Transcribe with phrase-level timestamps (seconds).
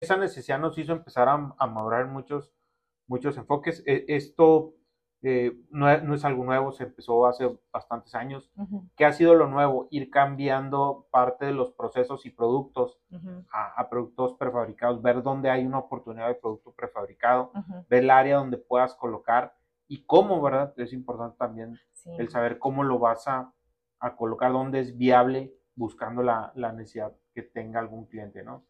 [0.00, 2.52] esa necesidad nos hizo empezar a, a madurar muchos,
[3.06, 3.82] muchos enfoques.
[3.86, 4.74] E, esto
[5.22, 8.50] eh, no, es algo nuevo, se empezó hace bastantes años.
[8.96, 9.88] ¿Qué ha sido lo nuevo?
[9.90, 13.00] Ir cambiando parte de los procesos y productos
[13.50, 17.50] a, productos prefabricados, ver dónde hay una oportunidad de producto prefabricado,
[17.88, 19.56] ver el área donde puedas colocar
[19.88, 20.72] y cómo, ¿verdad?
[20.76, 21.78] Es importante también
[22.16, 23.52] el saber cómo lo vas a,
[24.16, 28.64] colocar, dónde es viable buscando la, necesidad que tenga algún cliente, ¿no?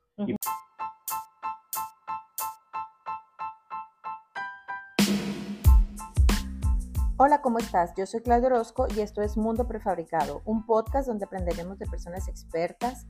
[7.20, 7.94] Hola, ¿cómo estás?
[7.96, 12.28] Yo soy Claudio Orozco y esto es Mundo Prefabricado, un podcast donde aprenderemos de personas
[12.28, 13.08] expertas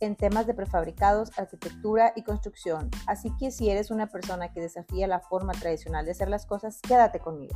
[0.00, 2.90] en temas de prefabricados, arquitectura y construcción.
[3.06, 6.80] Así que si eres una persona que desafía la forma tradicional de hacer las cosas,
[6.82, 7.54] quédate conmigo.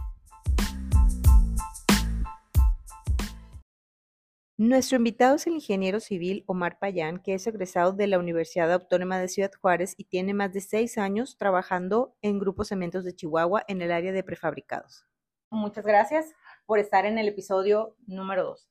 [4.57, 9.19] Nuestro invitado es el ingeniero civil Omar Payán, que es egresado de la Universidad Autónoma
[9.19, 13.65] de Ciudad Juárez y tiene más de seis años trabajando en Grupo Cementos de Chihuahua
[13.67, 15.09] en el área de prefabricados.
[15.53, 18.71] Muchas gracias por estar en el episodio número 2.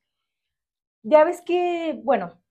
[1.03, 2.41] Ya ves que, bueno,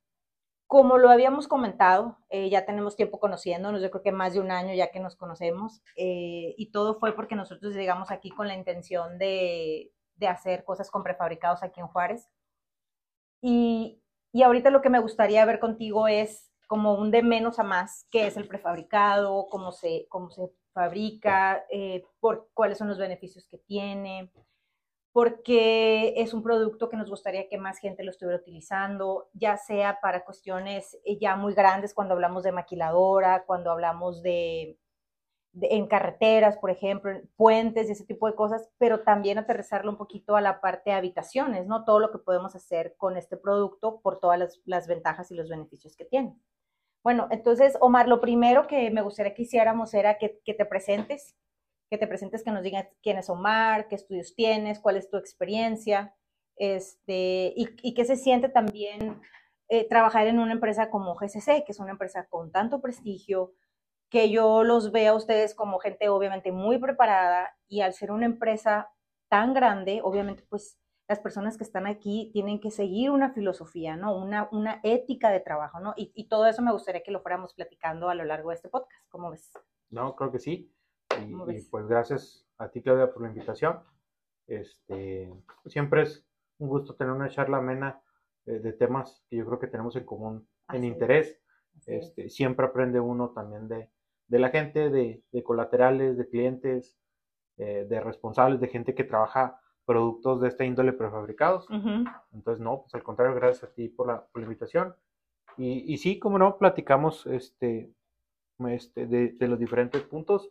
[0.69, 4.53] como lo habíamos comentado, eh, ya tenemos tiempo conociéndonos, yo creo que más de un
[4.53, 8.55] año ya que nos conocemos, eh, y todo fue porque nosotros llegamos aquí con la
[8.55, 12.31] intención de, de hacer cosas con prefabricados aquí en Juárez.
[13.43, 17.65] Y, y ahorita lo que me gustaría ver contigo es como un de menos a
[17.65, 22.99] más, qué es el prefabricado, cómo se, cómo se fabrica, eh, por cuáles son los
[22.99, 24.31] beneficios que tiene,
[25.13, 29.99] porque es un producto que nos gustaría que más gente lo estuviera utilizando, ya sea
[30.01, 34.79] para cuestiones eh, ya muy grandes, cuando hablamos de maquiladora, cuando hablamos de,
[35.55, 40.37] en carreteras, por ejemplo, puentes y ese tipo de cosas, pero también aterrizarlo un poquito
[40.37, 41.85] a la parte de habitaciones, ¿no?
[41.85, 45.97] Todo lo que podemos hacer con este producto por todas las ventajas y los beneficios
[45.97, 46.37] que tiene.
[47.03, 51.35] Bueno, entonces, Omar, lo primero que me gustaría que hiciéramos era que, te presentes,
[51.91, 55.17] que te presentes, que nos digas quién es Omar, qué estudios tienes, cuál es tu
[55.17, 56.15] experiencia,
[56.57, 59.21] este, y, qué se siente también
[59.69, 63.55] eh, trabajar en una empresa como GCC, que es una empresa con tanto prestigio,
[64.11, 68.27] que yo los veo a ustedes como gente obviamente muy preparada y al ser una
[68.27, 68.91] empresa
[69.31, 70.80] tan grande, obviamente pues
[71.11, 74.17] las personas que están aquí tienen que seguir una filosofía, ¿no?
[74.17, 75.93] Una, una ética de trabajo, ¿no?
[75.97, 79.05] Y, todo eso me gustaría que lo fuéramos platicando a lo largo de este podcast.
[79.09, 79.51] ¿Cómo ves?
[79.91, 80.73] No, creo que sí.
[81.21, 83.81] Y, pues gracias a ti, Claudia, por la invitación.
[84.47, 85.29] Este,
[85.67, 86.25] siempre es
[86.59, 88.01] un gusto tener una charla amena
[88.47, 91.41] eh, de, temas que yo creo que tenemos en común, en interés.
[91.87, 93.91] Este, siempre aprende uno también de,
[94.29, 96.97] la gente, de, colaterales, de clientes,
[97.57, 99.60] eh, de responsables, de gente que trabaja
[99.91, 101.67] productos de esta índole prefabricados.
[102.33, 104.95] Entonces, no, pues al contrario, gracias a ti por la, invitación.
[105.57, 107.93] Y, y, sí, como no, platicamos este,
[108.69, 110.49] este, de, los diferentes puntos.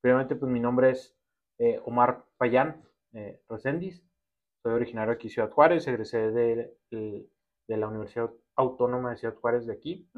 [0.00, 1.14] Primeramente, pues mi nombre es
[1.58, 2.82] eh, Omar Payán
[3.12, 9.34] eh, Soy originario aquí de Ciudad Juárez, egresé de, de, la Universidad Autónoma de Ciudad
[9.34, 10.08] Juárez de aquí,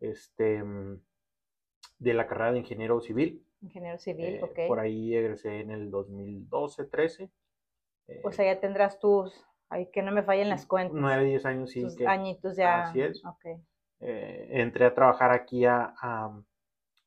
[0.00, 0.62] este,
[1.98, 3.42] de la carrera de ingeniero civil.
[3.62, 4.58] Ingeniero civil, eh, ok.
[4.68, 7.30] Por ahí egresé en el 2012-13.
[8.24, 10.98] O sea, ya tendrás tus, ay, que no me fallen las cuentas.
[10.98, 11.86] Nueve, diez años, sí.
[11.96, 12.84] que, añitos ya.
[12.84, 13.22] Así es.
[14.00, 16.40] Eh, entré a trabajar aquí a, a,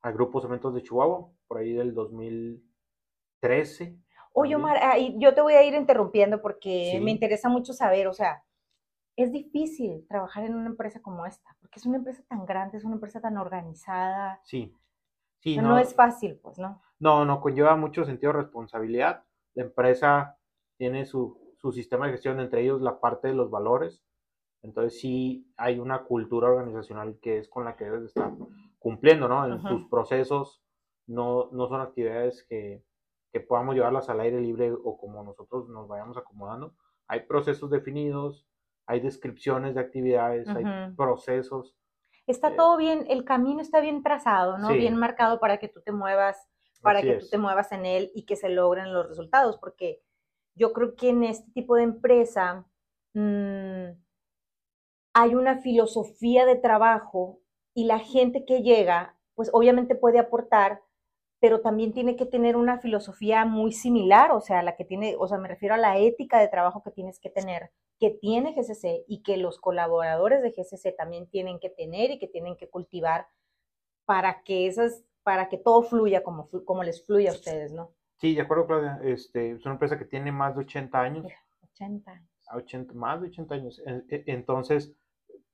[0.01, 3.97] a Grupo Cementos de Chihuahua, por ahí del 2013.
[4.33, 4.79] Oye, Omar,
[5.17, 8.43] yo te voy a ir interrumpiendo porque me interesa mucho saber, o sea,
[9.15, 12.83] es difícil trabajar en una empresa como esta, porque es una empresa tan grande, es
[12.83, 14.39] una empresa tan organizada.
[14.43, 14.75] Sí.
[15.39, 16.81] sí no, no es fácil, pues, ¿no?
[16.99, 19.23] No, no, conlleva mucho sentido de responsabilidad.
[19.53, 20.37] La empresa
[20.77, 21.39] tiene su,
[21.71, 24.03] sistema de gestión, entre ellos la parte de los valores.
[24.61, 28.33] Entonces sí hay una cultura organizacional que es con la que debes estar
[28.79, 29.45] cumpliendo, ¿no?
[29.45, 30.61] En tus procesos
[31.07, 32.83] no, no son actividades que,
[33.47, 36.75] podamos llevarlas al aire libre o como nosotros nos vayamos acomodando.
[37.07, 38.45] Hay procesos definidos,
[38.85, 40.63] hay descripciones de actividades, hay
[40.95, 41.75] procesos.
[42.27, 44.69] Está eh, todo bien, el camino está bien trazado, ¿no?
[44.69, 46.47] Bien marcado para que tú te muevas,
[46.81, 50.03] para que tú te muevas en él y que se logren los resultados, porque
[50.55, 52.65] yo creo que en este tipo de empresa
[53.13, 53.91] mm,
[55.13, 57.39] hay una filosofía de trabajo
[57.75, 60.81] y la gente que llega, pues obviamente puede aportar,
[61.39, 65.27] pero también tiene que tener una filosofía muy similar, o sea, la que tiene, o
[65.27, 69.05] sea, me refiero a la ética de trabajo que tienes que tener, que tiene GCC
[69.07, 73.27] y que los colaboradores de GCC también tienen que tener y que tienen que cultivar
[74.05, 77.93] para que esas, para que todo fluya como, como les fluye a ustedes, ¿no?
[78.23, 79.01] Sí, de acuerdo, Claudia.
[79.03, 81.25] Este, es una empresa que tiene más de 80 años.
[81.73, 82.29] 80 años.
[82.53, 83.81] 80, más de 80 años.
[83.85, 84.95] E, entonces,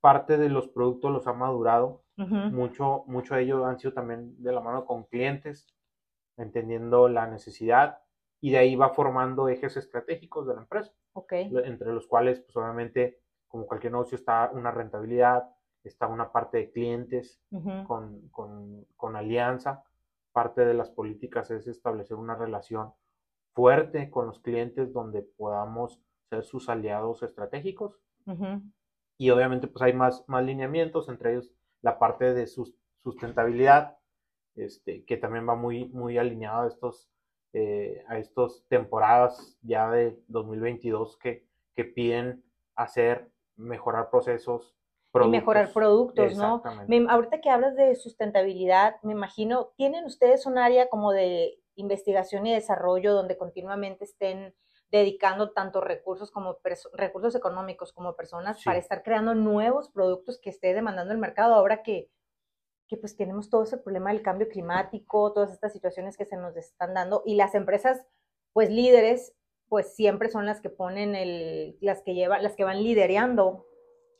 [0.00, 4.52] parte de los productos los ha madurado mucho, mucho de ello han sido también de
[4.52, 5.66] la mano con clientes,
[6.36, 7.98] entendiendo la necesidad
[8.40, 10.92] y de ahí va formando ejes estratégicos de la empresa.
[11.64, 13.18] Entre los cuales, pues obviamente,
[13.48, 15.50] como cualquier negocio, está una rentabilidad,
[15.82, 17.42] está una parte de clientes
[17.88, 19.82] con, con, con, alianza.
[20.32, 22.92] Parte de las políticas es establecer una relación
[23.52, 27.98] fuerte con los clientes donde podamos ser sus aliados estratégicos.
[29.18, 33.98] Y obviamente pues hay más, más lineamientos, entre ellos la parte de sustentabilidad,
[34.54, 37.10] este, que también va muy, muy alineado a estos,
[37.52, 42.44] eh, a estos temporadas ya de 2022 que, que piden
[42.76, 44.74] hacer, mejorar procesos,
[45.12, 46.62] y mejorar productos, ¿no?
[47.08, 52.54] ahorita que hablas de sustentabilidad, me imagino, ¿tienen ustedes un área como de investigación y
[52.54, 54.54] desarrollo donde continuamente estén
[54.90, 56.58] dedicando tanto recursos como
[56.92, 61.82] recursos económicos como personas para estar creando nuevos productos que esté demandando el mercado ahora
[61.82, 62.10] que,
[62.88, 66.56] que pues tenemos todo ese problema del cambio climático, todas estas situaciones que se nos
[66.56, 68.04] están dando y las empresas
[68.52, 69.32] pues líderes
[69.68, 73.66] pues siempre son las que ponen el, las que llevan, las que van liderando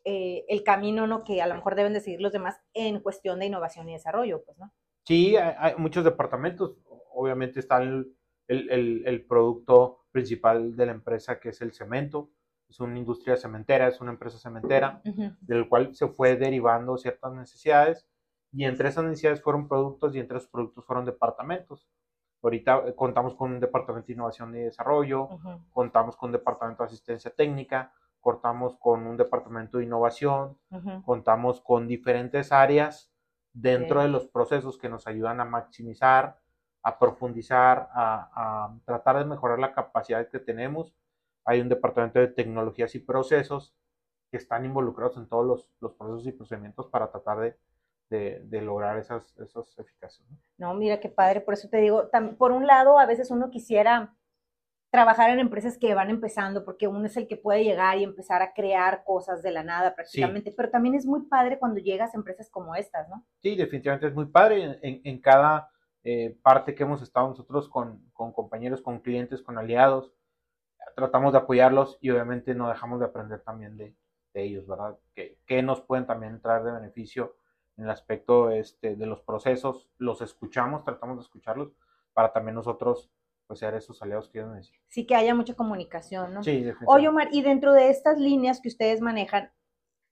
[0.04, 1.24] eh, el camino ¿no?
[1.24, 4.42] que a lo mejor deben de seguir los demás en cuestión de innovación y desarrollo,
[4.44, 4.72] pues, ¿no?
[5.04, 6.76] Sí, hay, muchos departamentos.
[7.12, 8.14] Obviamente está el,
[8.48, 12.30] el, el, producto principal de la empresa, que es el cemento.
[12.68, 15.02] Es una industria cementera, es una empresa cementera,
[15.40, 18.06] del cual se fue derivando ciertas necesidades.
[18.52, 21.88] Y entre esas necesidades fueron productos y entre esos productos fueron departamentos.
[22.42, 25.28] Ahorita eh, contamos con un departamento de innovación y desarrollo,
[25.72, 30.58] contamos con un departamento de asistencia técnica, contamos con un departamento de innovación,
[31.04, 33.10] contamos con diferentes áreas
[33.52, 36.38] dentro de los procesos que nos ayudan a maximizar,
[36.82, 40.94] a profundizar, a, tratar de mejorar la capacidad que tenemos.
[41.44, 43.74] Hay un departamento de tecnologías y procesos
[44.30, 47.56] que están involucrados en todos los, procesos y procedimientos para tratar
[48.10, 50.24] de, lograr esas, esos eficaces.
[50.58, 50.74] ¿no?
[50.74, 52.08] mira qué padre, por eso te digo,
[52.38, 54.14] por un lado, a veces uno quisiera
[54.90, 58.42] trabajar en empresas que van empezando, porque uno es el que puede llegar y empezar
[58.42, 62.16] a crear cosas de la nada prácticamente, pero también es muy padre cuando llegas a
[62.16, 63.24] empresas como estas, ¿no?
[63.40, 64.80] Sí, definitivamente es muy padre.
[64.82, 65.70] En, cada
[66.02, 70.12] eh, parte que hemos estado nosotros con, compañeros, con clientes, con aliados,
[70.96, 73.94] tratamos de apoyarlos y obviamente no dejamos de aprender también de,
[74.34, 74.96] ellos, ¿verdad?
[75.14, 77.36] Que, que, nos pueden también traer de beneficio
[77.76, 81.72] en el aspecto este, de los procesos, los escuchamos, tratamos de escucharlos
[82.12, 83.10] para también nosotros
[83.50, 84.80] pues ser esos aliados que ellos necesitan.
[84.86, 86.44] Sí, que haya mucha comunicación, ¿no?
[86.44, 86.86] Sí, definitivamente.
[86.86, 89.50] Oye, Omar, y dentro de estas líneas que ustedes manejan,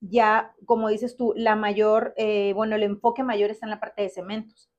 [0.00, 4.02] ya, como dices tú, la mayor, eh, bueno, el enfoque mayor está en la parte
[4.02, 4.72] de cementos,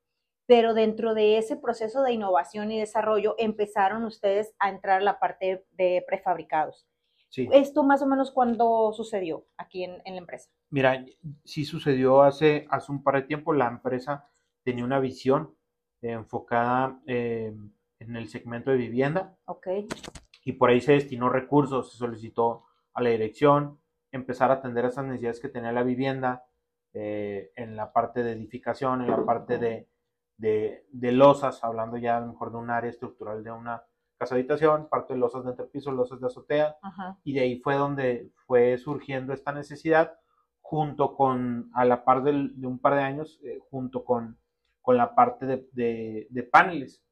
[0.46, 5.20] pero dentro de ese proceso de innovación y desarrollo empezaron ustedes a entrar a la
[5.20, 6.86] parte de prefabricados.
[7.30, 7.48] Sí.
[7.54, 10.50] ¿Esto más o menos cuándo sucedió aquí en, la empresa?
[10.70, 11.06] Mira,
[11.46, 13.54] sí sucedió hace, hace un par de tiempo.
[13.54, 14.30] La empresa
[14.66, 15.56] tenía una visión
[16.02, 17.54] enfocada eh,
[18.00, 19.38] en el segmento de vivienda.
[19.46, 19.68] Ok.
[20.46, 23.80] Y por ahí se destinó recursos, se solicitó a la dirección
[24.12, 26.46] empezar a atender esas necesidades que tenía la vivienda
[26.94, 29.88] eh, en la parte de edificación, en la parte de,
[30.38, 33.84] de, losas, hablando ya a lo mejor de un área estructural de una
[34.18, 36.78] casa habitación, parte de losas de entrepiso, losas de azotea,
[37.24, 40.18] y de ahí fue donde fue surgiendo esta necesidad,
[40.62, 44.38] junto con, a la par de, un par de años, eh, junto con,
[44.82, 47.04] con la parte de, de paneles.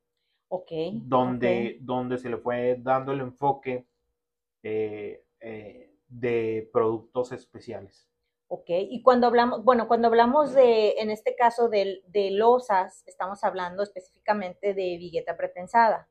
[0.49, 0.71] Ok.
[0.94, 3.85] Donde, donde se le fue dando el enfoque
[4.63, 8.09] eh, eh, de productos especiales.
[8.49, 13.44] Ok, y cuando hablamos, bueno, cuando hablamos de, en este caso de, de losas, estamos
[13.44, 16.09] hablando específicamente de vigueta pretensada,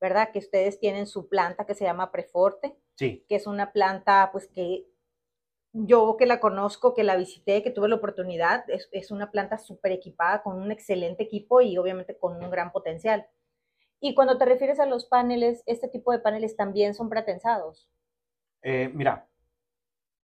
[0.00, 0.30] ¿verdad?
[0.32, 2.76] Que ustedes tienen su planta que se llama Preforte.
[2.94, 3.24] Sí.
[3.28, 4.86] Que es una planta, pues que
[5.72, 9.58] yo que la conozco, que la visité, que tuve la oportunidad, es, es una planta
[9.58, 13.26] súper equipada con un excelente equipo y obviamente con un gran potencial.
[14.04, 17.88] Y cuando te refieres a los paneles, ¿este tipo de paneles también son pretensados?
[18.60, 19.28] Eh, mira,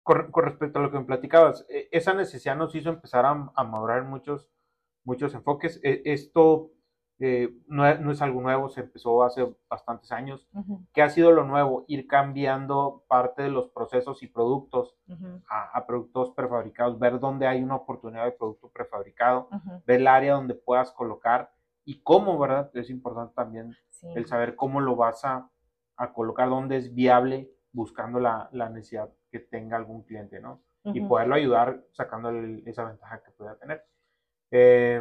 [0.02, 3.64] con, respecto a lo que me platicabas, eh, esa necesidad nos hizo empezar a, a
[3.64, 4.50] madurar muchos,
[5.04, 5.78] muchos enfoques.
[5.84, 6.72] E, esto
[7.20, 10.48] eh, no, es, algo nuevo, se empezó hace bastantes años.
[10.92, 11.84] ¿Qué ha sido lo nuevo?
[11.86, 14.96] Ir cambiando parte de los procesos y productos
[15.48, 19.48] a, productos prefabricados, ver dónde hay una oportunidad de producto prefabricado,
[19.86, 21.52] ver el área donde puedas colocar
[21.88, 22.70] y cómo, ¿verdad?
[22.74, 23.74] Es importante también
[24.14, 25.48] el saber cómo lo vas a,
[26.14, 30.60] colocar, dónde es viable buscando la, necesidad que tenga algún cliente, ¿no?
[30.84, 32.30] Y poderlo ayudar sacando
[32.66, 33.86] esa ventaja que pueda tener.
[34.50, 34.96] Eh,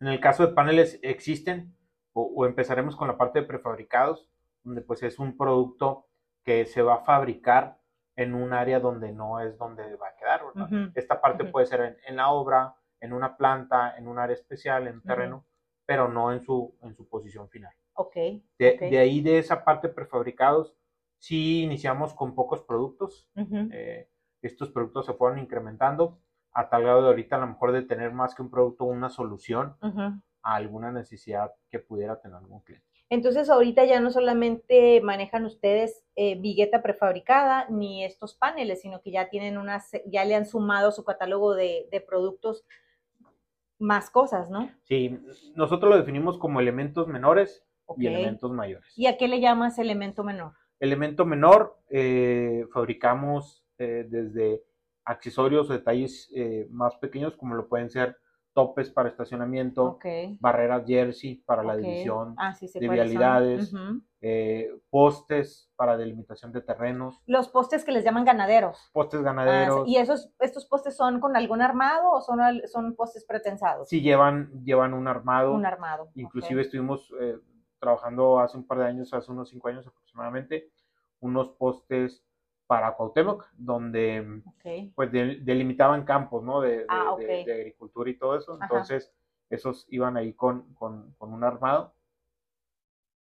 [0.00, 1.76] en el caso de paneles existen,
[2.12, 4.30] o, empezaremos con la parte de prefabricados,
[4.62, 6.06] donde pues es un producto
[6.44, 7.76] que se va a fabricar
[8.14, 10.92] en un área donde no es donde va a quedar, ¿verdad?
[10.94, 14.94] Esta parte puede ser en, la obra, en una planta, en un área especial, en
[14.96, 15.44] un terreno,
[15.86, 17.72] pero no en su, en su posición final.
[17.94, 18.14] Ok.
[18.58, 20.74] De, de ahí, de esa parte prefabricados,
[21.18, 23.30] sí iniciamos con pocos productos.
[23.72, 24.08] Eh,
[24.42, 26.18] estos productos se fueron incrementando
[26.52, 29.08] a tal grado de ahorita a lo mejor de tener más que un producto, una
[29.08, 29.76] solución
[30.42, 32.86] a alguna necesidad que pudiera tener algún cliente.
[33.08, 39.12] Entonces ahorita ya no solamente manejan ustedes eh, vigueta prefabricada ni estos paneles, sino que
[39.12, 42.64] ya tienen unas, ya le han sumado su catálogo de, de productos
[43.78, 44.70] más cosas, ¿no?
[44.84, 45.18] Sí,
[45.54, 47.64] nosotros lo definimos como elementos menores
[47.96, 48.92] y elementos mayores.
[48.96, 50.52] ¿Y a qué le llamas elemento menor?
[50.80, 54.62] Elemento menor, eh, fabricamos eh, desde
[55.04, 58.16] accesorios o detalles eh, más pequeños, como lo pueden ser
[58.52, 59.98] topes para estacionamiento,
[60.40, 63.72] barreras jersey para la división ah, de vialidades,
[64.90, 67.20] postes para delimitación de terrenos.
[67.26, 68.90] Los postes que les llaman ganaderos.
[68.92, 69.80] Postes ganaderos.
[69.80, 73.88] Ah, ¿Y esos, estos postes son con algún armado o son, son postes pretensados?
[73.88, 75.52] Sí, llevan, llevan un armado.
[75.52, 76.08] Un armado.
[76.14, 77.12] Inclusive estuvimos
[77.78, 80.70] trabajando hace un par de años, hace unos cinco años aproximadamente,
[81.20, 82.24] unos postes
[82.66, 84.42] para Cuauhtémoc, donde
[84.94, 86.62] pues delimitaban campos, ¿no?
[86.88, 88.58] Ah, de, de, agricultura y todo eso.
[88.60, 89.12] Entonces,
[89.50, 91.94] esos iban ahí con, con, un armado.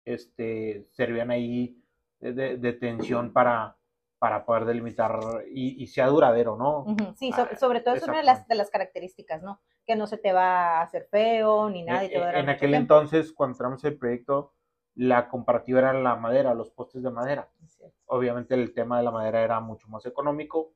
[0.07, 1.79] Este, servían ahí
[2.21, 3.77] de, tensión para,
[4.19, 5.19] para poder delimitar
[5.53, 6.87] y, y sea duradero, ¿no?
[7.17, 9.61] Sí, ah, sobre todo es una de las, de las características, ¿no?
[9.85, 12.05] Que no se te va a hacer feo ni nada.
[12.05, 14.55] Y te va a en aquel entonces, cuando entramos el proyecto,
[14.95, 17.51] la comparativa era la madera, los postes de madera.
[18.07, 20.73] Obviamente el tema de la madera era mucho más económico,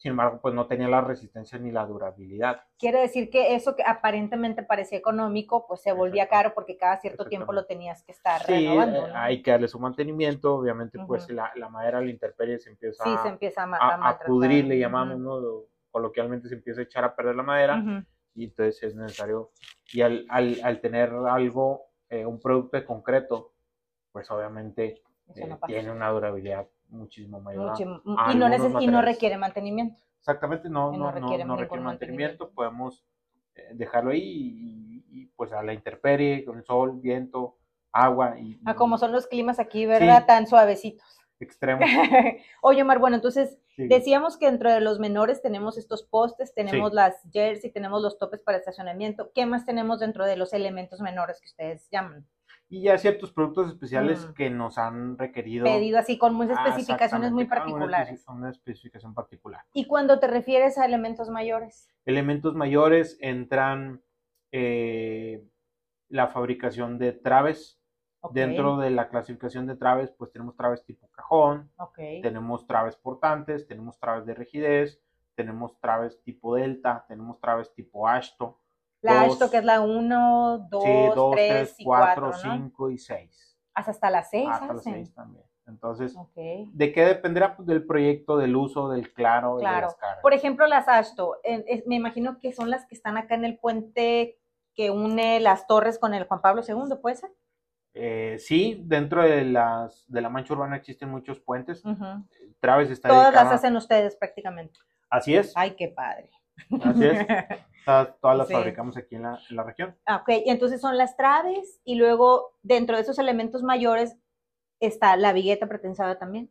[0.00, 2.62] sin embargo, pues no tenía la resistencia ni la durabilidad.
[2.78, 7.26] Quiere decir que eso que aparentemente parecía económico, pues se volvía caro porque cada cierto
[7.26, 9.08] tiempo lo tenías que estar sí, renovando.
[9.08, 13.04] Eh, hay que darle su mantenimiento, obviamente, pues la, la, madera, la intemperie se empieza,
[13.04, 15.66] sí, se empieza a, a, pudrir, le llamamos, ¿no?
[15.90, 18.02] Coloquialmente se empieza a echar a perder la madera
[18.34, 19.50] y entonces es necesario,
[19.92, 23.52] y al, al, al tener algo, eh, un producto de concreto,
[24.12, 25.02] pues obviamente
[25.36, 27.74] eh, tiene una durabilidad muchísimo mayor.
[27.78, 30.02] y, no y no requiere mantenimiento.
[30.18, 32.50] Exactamente, no, no, requiere, mantenimiento.
[32.50, 33.04] podemos
[33.54, 37.56] eh, dejarlo ahí y, pues a la intemperie, con el sol, viento,
[37.90, 38.38] agua.
[38.38, 40.26] Y, ah, como son los climas aquí, ¿verdad?
[40.26, 41.20] Tan suavecitos.
[41.40, 41.88] Extremos.
[42.62, 47.22] Oye, Omar, bueno, entonces decíamos que dentro de los menores tenemos estos postes, tenemos las
[47.32, 49.32] jersey, tenemos los topes para estacionamiento.
[49.34, 52.26] ¿Qué más tenemos dentro de los elementos menores que ustedes llaman?
[52.70, 54.32] Y ya ciertos productos especiales mm.
[54.34, 55.64] que nos han requerido.
[55.64, 58.24] Pedido así, con muchas ah, especificaciones muy particulares.
[58.28, 59.62] Una, una especificación particular.
[59.74, 61.90] ¿Y cuando te refieres a elementos mayores?
[62.06, 64.00] Elementos mayores entran
[64.52, 65.44] eh,
[66.08, 67.76] la fabricación de traves.
[68.32, 71.72] Dentro de la clasificación de traves, pues tenemos traves tipo cajón,
[72.20, 75.00] tenemos traves portantes, tenemos traves de rigidez,
[75.34, 78.59] tenemos traves tipo delta, tenemos traves tipo ashto,
[79.02, 83.58] la Ashto, que es la 1, 2, 3, 4, 5 y 6.
[83.74, 84.48] Hasta la 6.
[84.50, 85.44] Hasta la 6 también.
[85.66, 87.54] Entonces, ¿de qué dependerá?
[87.56, 89.88] Pues del proyecto, del uso, del claro, claro.
[89.88, 90.20] de las.
[90.20, 91.36] Por ejemplo, las Ashto,
[91.86, 94.38] me imagino que son las que están acá en el puente
[94.74, 97.30] que une las torres con el Juan Pablo II, ¿puede ser?
[97.94, 101.82] Eh, sí, dentro de las de la mancha urbana existen muchos puentes.
[102.60, 104.78] Traves está Todas las hacen ustedes prácticamente.
[105.08, 105.52] Así es.
[105.56, 106.30] Ay, qué padre.
[106.82, 107.26] Así es.
[107.84, 109.96] Todas, las fabricamos aquí en la, en la, región.
[110.06, 114.16] Ah, ok, entonces son las traves y luego dentro de esos elementos mayores
[114.80, 116.50] está la vigueta pretensada también.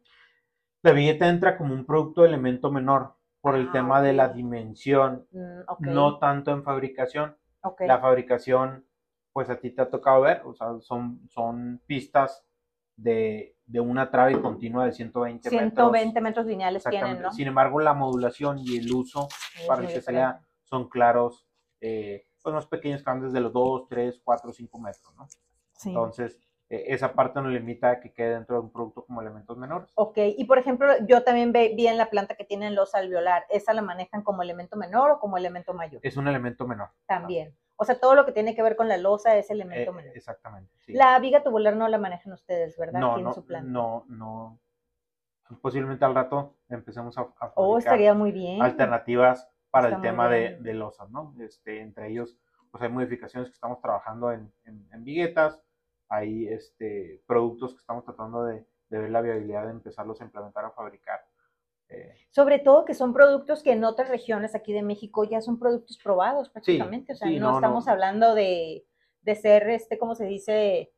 [0.81, 4.29] La vigueta entra como un producto de elemento menor por el ah, tema de la
[4.29, 7.37] dimensión, mm, no tanto en fabricación.
[7.79, 8.85] La fabricación,
[9.33, 12.45] pues a ti te ha tocado ver, o sea, son, son pistas
[12.95, 16.45] de, de una trave continua de 120, 120 metros.
[16.45, 17.31] lineales tienen, ¿no?
[17.31, 19.27] Sin embargo, la modulación y el uso
[19.67, 21.45] para que sea son claros,
[21.81, 25.27] eh, pues más pequeños que desde los 2, 3, 4, 5 metros, ¿no?
[25.73, 25.89] Sí.
[25.89, 29.57] Entonces, eh, esa parte no limita a que quede dentro de un producto como elementos
[29.57, 29.91] menores.
[29.95, 33.73] Ok, y por ejemplo, yo también vi en la planta que tienen los alveolar, ¿esa
[33.73, 35.99] la manejan como elemento menor o como elemento mayor?
[36.03, 36.89] Es un elemento menor.
[37.07, 37.55] También.
[37.75, 40.17] O sea, todo lo que tiene que ver con la losa es elemento eh, menor.
[40.17, 40.69] Exactamente.
[40.87, 42.99] La viga tubular no la manejan ustedes, ¿verdad?
[42.99, 43.33] No, no,
[43.63, 44.59] no, no.
[45.61, 48.61] Posiblemente al rato empecemos a, a oh, estaría muy bien.
[48.61, 51.35] alternativas para el tema de, de, losas, ¿no?
[51.39, 52.37] Este, entre ellos,
[52.71, 55.61] pues hay modificaciones que estamos trabajando en, en, viguetas,
[56.07, 60.65] hay este, productos que estamos tratando de, de ver la viabilidad de empezarlos a implementar
[60.65, 61.21] a fabricar
[61.89, 65.57] eh, Sobre todo que son productos que en otras regiones aquí de México ya son
[65.57, 68.85] productos probados prácticamente, o sea, no, estamos hablando de,
[69.21, 70.93] de, ser, este, ¿cómo se dice?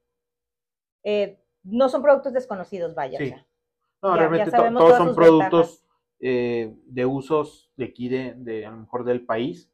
[1.03, 3.17] Eh, no son productos desconocidos, vaya.
[3.19, 3.33] Sí.
[4.01, 5.85] no, realmente todos son productos
[6.21, 9.71] eh, de usos de aquí, de, de, a lo mejor del país,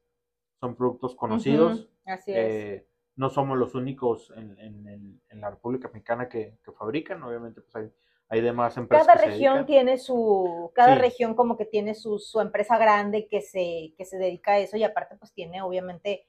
[0.59, 1.89] son productos conocidos.
[2.05, 2.37] Así es.
[2.37, 2.87] Eh,
[3.17, 7.75] no somos los únicos en, en, en la República Mexicana que, que, fabrican, obviamente pues
[7.75, 7.91] hay,
[8.29, 9.07] hay demás empresas.
[9.07, 13.93] Cada región tiene su, cada región como que tiene su, su, empresa grande que se,
[13.97, 16.27] que se dedica a eso y aparte pues tiene obviamente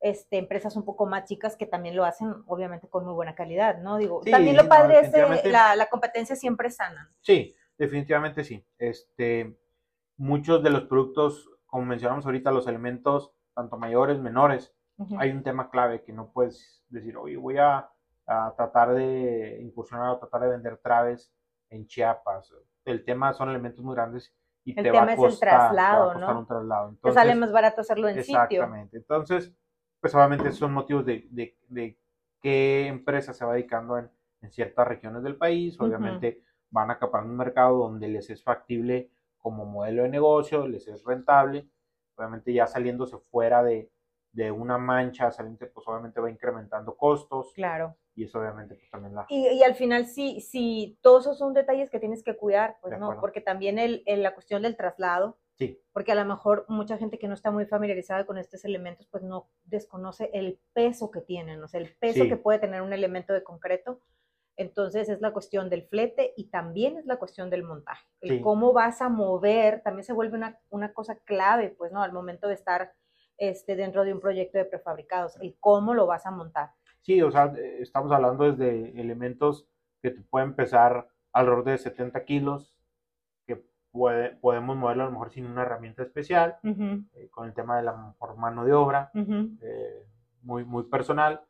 [0.00, 3.78] este, empresas un poco más chicas que también lo hacen obviamente con muy buena calidad,
[3.78, 3.96] ¿no?
[3.96, 7.12] Digo, también lo padre es la, la, competencia siempre sana.
[7.20, 8.64] Sí, definitivamente sí.
[8.78, 9.56] Este,
[10.16, 14.72] muchos de los productos, como mencionamos ahorita, los elementos tanto mayores, menores,
[15.18, 17.90] hay un tema clave que no puedes decir, oye, voy a,
[18.56, 21.32] tratar de incursionar o tratar de vender traves
[21.70, 22.54] en Chiapas.
[22.84, 24.32] El tema son elementos muy grandes
[24.64, 26.38] y el te tema va a costar, es el traslado, ¿no?
[26.40, 26.88] Un traslado.
[26.90, 28.48] Entonces, te sale más barato hacerlo en exactamente.
[28.48, 28.62] sitio.
[28.62, 28.96] Exactamente.
[28.98, 29.54] Entonces,
[30.00, 31.98] pues obviamente son motivos de, de, de,
[32.40, 34.10] qué empresa se va dedicando en,
[34.42, 35.80] en ciertas regiones del país.
[35.80, 40.86] Obviamente van a acaparar un mercado donde les es factible como modelo de negocio, les
[40.88, 41.68] es rentable.
[42.16, 43.90] Obviamente ya saliéndose fuera de,
[44.32, 47.52] de una mancha saliente, pues obviamente va incrementando costos.
[47.54, 47.96] Claro.
[48.14, 49.26] Y eso obviamente pues también la...
[49.28, 52.98] Y, y al final sí, sí, todos esos son detalles que tienes que cuidar, pues
[52.98, 55.80] no, porque también el, el, la cuestión del traslado, sí.
[55.92, 59.22] porque a lo mejor mucha gente que no está muy familiarizada con estos elementos, pues
[59.22, 62.28] no desconoce el peso que tienen, o sea, el peso sí.
[62.28, 64.00] que puede tener un elemento de concreto.
[64.58, 68.04] Entonces es la cuestión del flete y también es la cuestión del montaje.
[68.20, 68.40] El Sí.
[68.40, 72.02] cómo vas a mover también se vuelve una, una cosa clave, pues, ¿no?
[72.02, 72.92] Al momento de estar
[73.38, 76.70] este, dentro de un proyecto de prefabricados, el cómo lo vas a montar.
[77.02, 79.68] Sí, o sea, eh, estamos hablando desde elementos
[80.02, 82.74] que te pueden pesar alrededor de 70 kilos,
[83.46, 83.62] que
[83.92, 87.84] puede, podemos moverlo a lo mejor sin una herramienta especial, eh, con el tema de
[87.84, 90.04] la mano de obra, eh,
[90.42, 91.40] muy, muy personal,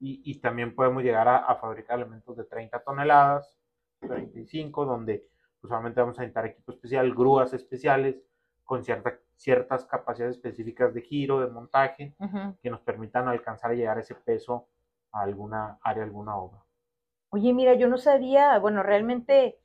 [0.00, 3.56] y, y también podemos llegar a, a fabricar elementos de 30 toneladas,
[4.00, 5.26] 35, donde
[5.60, 8.22] pues solamente vamos a necesitar equipo especial, grúas especiales,
[8.64, 12.14] con cierta, ciertas capacidades específicas de giro, de montaje,
[12.62, 14.68] que nos permitan alcanzar a llegar ese peso
[15.12, 16.64] a alguna área, alguna obra.
[17.30, 19.58] Oye, mira, yo no sabía, bueno, realmente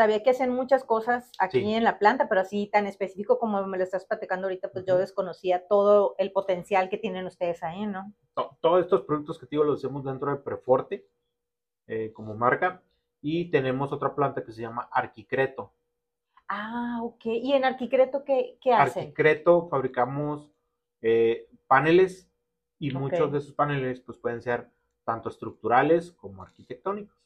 [0.00, 1.74] sabía que hacen muchas cosas aquí Sí.
[1.74, 4.96] en la planta, pero así tan específico como me lo estás platicando ahorita, pues yo
[4.96, 8.14] desconocía todo el potencial que tienen ustedes ahí, ¿no?
[8.34, 11.06] To- todos estos productos que te digo los hacemos dentro de Preforte
[11.86, 12.82] eh, como marca
[13.20, 15.74] y tenemos otra planta que se llama Arquicreto.
[16.48, 17.26] Ah, ok.
[17.26, 19.02] ¿Y en Arquicreto qué, qué hacen?
[19.02, 20.50] Arquicreto fabricamos
[21.02, 22.30] eh, paneles
[22.78, 24.70] y muchos de esos paneles pues pueden ser
[25.04, 27.16] tanto estructurales como arquitectónicos,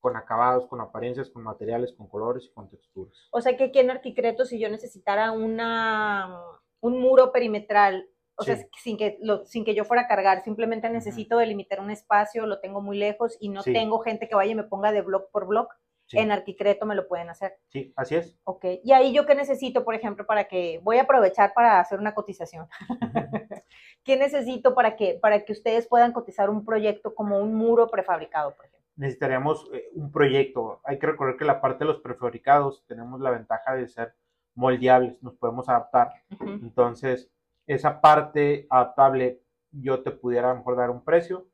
[0.00, 3.28] con acabados, con apariencias, con materiales, con colores y con texturas.
[3.30, 6.34] O sea que aquí en Arquicreto, si yo necesitara una,
[6.80, 10.88] un muro perimetral, o sea, sin que, lo, sin que yo fuera a cargar, simplemente
[10.88, 13.72] necesito delimitar un espacio, lo tengo muy lejos y no Sí.
[13.74, 15.74] tengo gente que vaya y me ponga de block por block,
[16.06, 17.56] Sí, en Arquicreto me lo pueden hacer.
[17.68, 18.36] sí, así es.
[18.42, 18.64] Ok.
[18.82, 22.14] Y ahí yo qué necesito, por ejemplo, para que, voy a aprovechar para hacer una
[22.14, 22.66] cotización.
[24.04, 28.56] ¿Qué necesito para que, para que ustedes puedan cotizar un proyecto como un muro prefabricado,
[28.56, 28.79] por ejemplo?
[29.00, 30.80] Necesitaríamos eh, un proyecto.
[30.84, 34.14] Hay que recordar que la parte de los prefabricados tenemos la ventaja de ser
[34.54, 36.12] moldeables, nos podemos adaptar.
[36.32, 36.50] Ujú.
[36.50, 37.30] Entonces,
[37.66, 39.40] esa parte adaptable,
[39.72, 41.46] yo te pudiera a lo mejor dar un precio.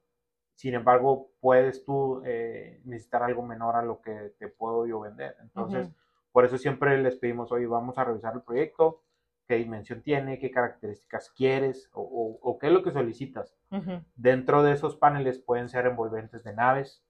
[0.56, 5.36] Sin embargo, puedes tú eh, necesitar algo menor a lo que te puedo yo vender.
[5.42, 5.94] Entonces, Ujú.
[6.32, 9.02] por eso siempre les pedimos, oye, vamos a revisar el proyecto,
[9.46, 13.54] qué dimensión tiene, qué características quieres o, o- o qué es lo que solicitas.
[13.70, 14.00] Ujú.
[14.16, 17.04] Dentro de esos paneles pueden ser envolventes de naves.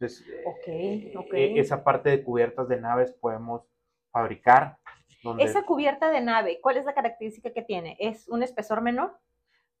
[0.00, 0.24] Entonces,
[0.66, 1.32] eh, ok.
[1.32, 3.66] eh, esa parte de cubiertas de naves podemos
[4.12, 4.78] fabricar.
[5.24, 7.96] Donde, Esa cubierta de nave, ¿cuál es la característica que tiene?
[7.98, 9.18] ¿Es un espesor menor?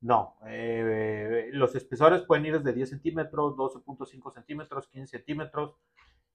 [0.00, 5.76] No, eh, los espesores pueden ir desde 10 centímetros, 12.5 centímetros, 15 centímetros,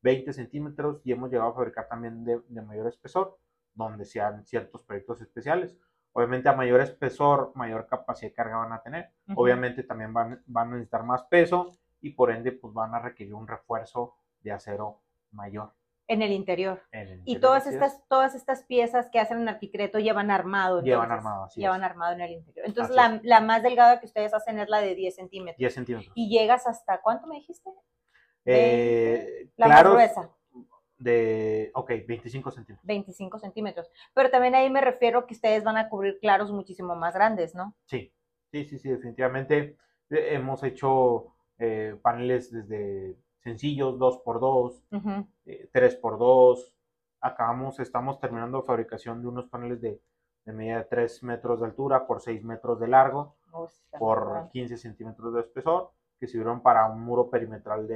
[0.01, 3.37] 20 centímetros y hemos llegado a fabricar también de, de mayor espesor,
[3.73, 5.77] donde sean ciertos proyectos especiales.
[6.13, 9.09] Obviamente a mayor espesor, mayor capacidad de carga van a tener.
[9.35, 11.71] Obviamente también van, van a necesitar más peso
[12.03, 15.73] y por ende pues van a requerir un refuerzo de acero mayor.
[16.05, 16.83] En el interior.
[16.91, 17.75] en el Y todas es.
[17.75, 20.81] estas, todas estas piezas que hacen en Arquicreto llevan armado.
[20.81, 21.89] Llevan entonces, armado, así Llevan es.
[21.89, 22.65] armado en el interior.
[22.67, 25.57] Entonces, la, la más delgada que ustedes hacen es la de 10 centímetros.
[25.57, 26.11] 10 centímetros.
[26.13, 27.69] Y llegas hasta, ¿cuánto me dijiste?
[28.45, 30.29] Eh, La claros más gruesa,
[30.97, 32.85] de, ok, 25 centímetros.
[32.85, 33.89] 25 centímetros.
[34.13, 37.75] Pero también ahí me refiero que ustedes van a cubrir claros muchísimo más grandes, ¿no?
[37.85, 38.13] Sí,
[38.51, 39.77] sí, sí, sí, definitivamente.
[40.09, 41.33] Eh, hemos hecho
[41.65, 45.27] eh, paneles desde sencillos, 2x2, Ujú.
[45.45, 46.73] eh, 3x2.
[47.21, 50.01] Acabamos, estamos terminando la fabricación de unos paneles de,
[50.45, 54.49] de medida de 3 metros de altura por 6 metros de largo, Oh, por grande.
[54.51, 57.95] 15 centímetros de espesor, que sirvieron para un muro perimetral de,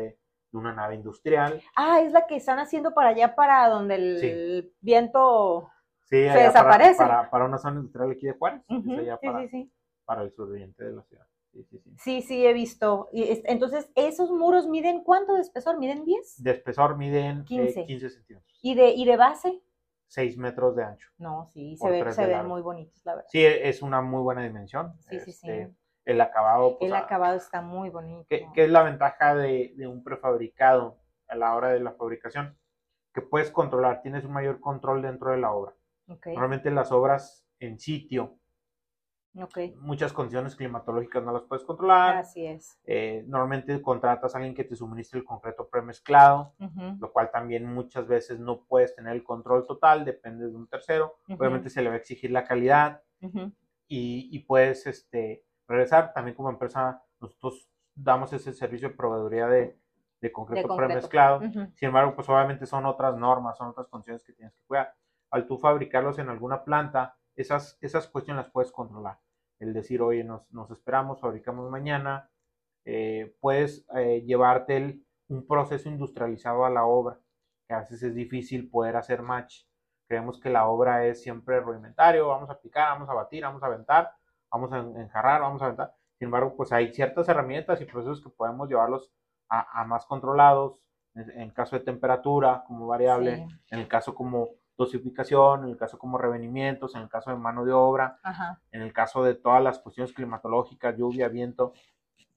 [0.52, 1.60] de una nave industrial.
[1.76, 4.76] Ah, es la que están haciendo para allá, para donde el Sí.
[4.80, 5.68] viento...
[6.04, 6.98] Sí, Se para- desaparece.
[7.00, 8.62] Para, para una zona industrial aquí de Juárez.
[8.70, 9.70] allá sí.
[10.06, 11.26] para el suroriente de la ciudad.
[11.58, 11.96] Sí, sí, sí.
[11.98, 13.10] Sí, sí, he visto.
[13.12, 15.80] Y es- entonces, ¿esos muros miden cuánto de espesor?
[15.80, 16.44] ¿Miden 10?
[16.44, 17.86] De espesor miden eh, 15.
[17.86, 19.62] 15 centímetros, ¿Y de, y de base?
[20.08, 21.10] 6 metros de ancho.
[21.18, 22.50] No, sí, se, ve- se ven largo.
[22.50, 23.28] muy bonitos, la verdad.
[23.30, 24.94] Sí, e- es una muy buena dimensión.
[25.00, 25.50] Sí, sí, sí.
[25.50, 25.74] Este,
[26.06, 28.26] El acabado, pues, El acabado está muy bonito.
[28.30, 32.56] ¿Qué, qué es la ventaja de, de un prefabricado a la hora de la fabricación?
[33.14, 35.74] Que puedes controlar, tienes un mayor control dentro de la obra.
[36.08, 38.38] Ok, Normalmente las obras en sitio,
[39.80, 42.18] muchas condiciones climatológicas no las puedes controlar.
[42.18, 42.80] Así es.
[42.86, 46.54] Eh, normalmente contratas a alguien que te suministre el concreto premezclado,
[47.00, 51.18] lo cual también muchas veces no puedes tener el control total, depende de un tercero.
[51.30, 53.04] Obviamente se le va a exigir la calidad
[53.88, 56.14] y, y puedes este, regresar.
[56.14, 59.80] También como empresa nosotros damos ese servicio de proveeduría de,
[60.22, 60.88] de concreto, concreto.
[60.88, 61.42] premezclado.
[61.42, 64.94] Sin embargo, pues obviamente son otras normas, son otras condiciones que tienes que cuidar.
[65.30, 69.20] Al tú fabricarlos en alguna planta, esas, esas cuestiones las puedes controlar.
[69.60, 72.30] El decir, oye, nos, nos esperamos, fabricamos mañana,
[72.86, 77.20] eh, puedes eh, llevarte el- un proceso industrializado a la obra,
[77.68, 79.64] que a veces es difícil poder hacer match.
[80.08, 83.66] Creemos que la obra es siempre rudimentario, vamos a picar, vamos a batir, vamos a
[83.66, 84.12] aventar,
[84.50, 85.94] vamos a en- enjarrar, vamos a aventar.
[86.18, 89.12] Sin embargo, pues hay ciertas herramientas y procesos que podemos llevarlos
[89.50, 90.80] a, a más controlados,
[91.14, 93.56] en, en caso de temperatura como variable, Sí.
[93.72, 97.66] en el caso como dosificación, en el caso como revenimientos, en el caso de mano
[97.66, 98.62] de obra, Ajá.
[98.72, 101.74] en el caso de todas las cuestiones climatológicas, lluvia, viento.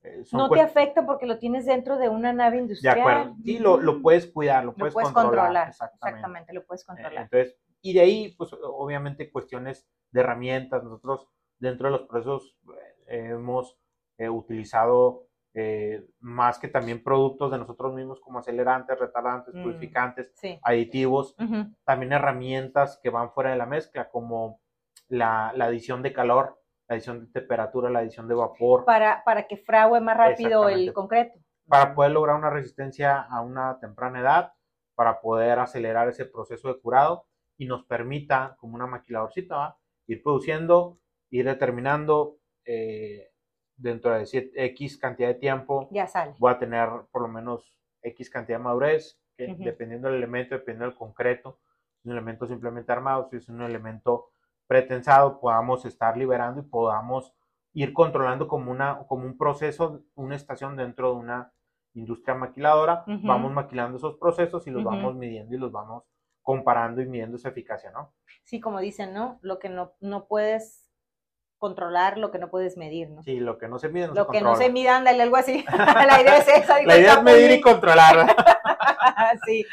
[0.03, 2.99] eh, son No te afecta porque lo tienes dentro de una nave De industrial.
[3.01, 3.37] acuerdo.
[3.45, 4.03] Sí, lo, lo Ujú.
[4.03, 5.39] puedes cuidar, lo Lo puedes, puedes controlar.
[5.39, 5.69] controlar.
[5.69, 6.07] Exactamente.
[6.19, 7.23] Exactamente, lo puedes Eh, controlar.
[7.25, 10.83] Entonces, y de ahí, pues obviamente cuestiones de herramientas.
[10.83, 12.57] Nosotros dentro de los procesos
[13.09, 13.77] eh, hemos
[14.19, 19.63] utilizado eh, más que también productos de nosotros mismos como acelerantes, retardantes, Mm.
[19.63, 20.59] purificantes, Sí.
[20.63, 21.75] aditivos, Ujú.
[21.85, 24.61] también herramientas que van fuera de la mezcla como
[25.09, 29.47] la, la adición de calor, la adición de temperatura, la adición de vapor, Para, para
[29.49, 31.39] que frague más rápido el concreto.
[31.67, 34.53] para poder lograr una resistencia a una temprana edad,
[34.95, 39.79] para poder acelerar ese proceso de curado y nos permita, como una maquiladorcita, ¿va?
[40.07, 40.99] ir produciendo,
[41.31, 43.30] ir determinando eh,
[43.81, 46.35] dentro de siete- X cantidad de tiempo, Ya sale.
[46.39, 50.85] voy a tener por lo menos X cantidad de madurez, que dependiendo del elemento, dependiendo
[50.87, 51.59] del concreto,
[51.95, 54.31] si es un elemento simplemente armado, si es un elemento
[54.67, 57.35] pretensado, podamos estar liberando y podamos
[57.73, 61.53] ir controlando como, una, como un proceso, una estación dentro de una
[61.95, 66.05] industria maquiladora, vamos maquilando esos procesos y los vamos midiendo y los vamos
[66.43, 68.13] comparando y midiendo su eficacia, ¿no?
[68.45, 69.39] Sí, como dicen, ¿no?
[69.43, 70.90] Lo que no, no puedes
[71.61, 73.23] controlar, lo que no puedes medir, ¿no?
[73.23, 75.37] Sí, lo que no se mide no lo se que no se mide, ándale, algo
[75.37, 75.65] así.
[75.77, 76.83] la idea es esa.
[76.83, 78.35] La idea es medir y controlar.
[79.47, 79.65] sí.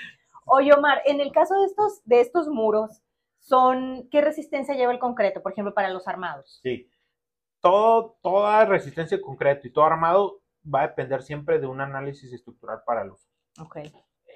[0.46, 3.02] Oye, Omar, en el caso de estos, de estos muros,
[3.40, 6.60] son, ¿qué resistencia lleva el concreto, por ejemplo, para los armados?
[6.62, 6.90] Sí.
[7.62, 12.32] Todo, toda resistencia de concreto y todo armado va a depender siempre de un análisis
[12.32, 13.28] estructural para el uso.
[13.60, 13.78] Ok.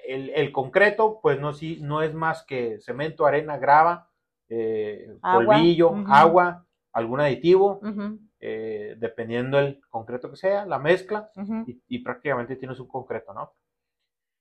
[0.08, 4.08] El, el concreto, pues no, sí, no es más que cemento, arena, grava,
[4.48, 11.30] eh, Agua, polvillo, agua, algún aditivo, Ujú, eh, dependiendo del concreto que sea, la mezcla,
[11.36, 11.64] ujú.
[11.66, 13.52] y, y prácticamente tienes un concreto, ¿no?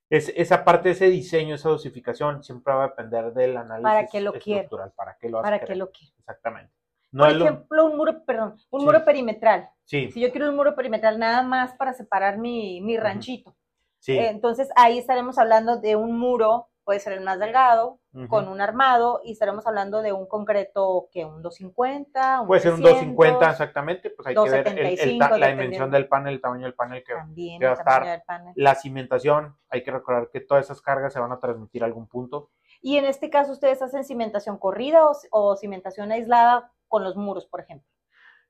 [0.10, 4.20] Es, esa parte, ese diseño, esa dosificación, siempre va a depender del análisis ¿Para qué
[4.20, 6.14] lo estructural, para qué lo a ¿Para qué lo quiero?
[6.20, 6.74] Exactamente.
[7.14, 8.86] No Por es lo- ejemplo, un muro, perdón, un Sí.
[8.86, 9.70] muro perimetral.
[9.86, 13.56] Sí, Si yo quiero un muro perimetral nada más para separar mi, mi ranchito.
[14.00, 14.14] sí.
[14.18, 18.60] Eh, Entonces ahí estaremos hablando de un muro, puede ser el más delgado, con un
[18.60, 23.15] armado, y estaremos hablando de un concreto que un 250, un Puede ser un 300,
[23.15, 26.41] 250 exactamente, pues hay que ver el- el 275, ta- la dimensión del panel, el
[26.41, 28.21] tamaño del panel que También que va a estar-
[28.56, 32.08] la cimentación, hay que recordar que todas esas cargas se van a transmitir a algún
[32.10, 32.49] punto.
[32.82, 37.45] Y en este caso, ¿ustedes hacen cimentación corrida o, o cimentación aislada con los muros,
[37.45, 37.88] por ejemplo?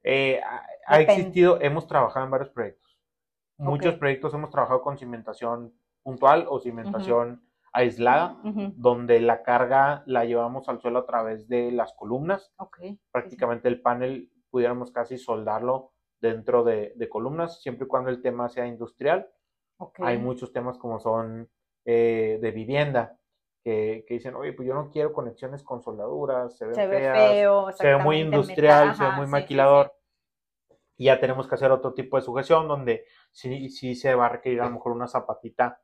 [0.02, 0.42] Eh,
[0.88, 1.14] ha, Depende.
[1.22, 2.98] existido, hemos trabajado en varios proyectos.
[3.58, 10.26] Muchos proyectos hemos trabajado con cimentación puntual o cimentación aislada, Ujú, donde la carga la
[10.26, 12.52] llevamos al suelo a través de las columnas.
[12.58, 12.78] Ok.
[12.82, 13.00] sí, sí.
[13.12, 18.50] Prácticamente el panel pudiéramos casi soldarlo dentro de, de columnas, siempre y cuando el tema
[18.50, 19.30] sea industrial.
[19.78, 20.00] Ok.
[20.02, 21.50] Hay muchos temas como son
[21.86, 23.18] eh, de vivienda,
[23.64, 27.72] que, que dicen, oye, pues yo no quiero conexiones con soldaduras, se ve feas, feo,
[27.72, 29.94] se ve muy industrial, se ve muy sí, sí, maquilador.
[30.98, 34.30] Y ya tenemos que hacer otro tipo de sujeción donde sí, sí se va a
[34.30, 35.82] requerir a lo mejor una zapatita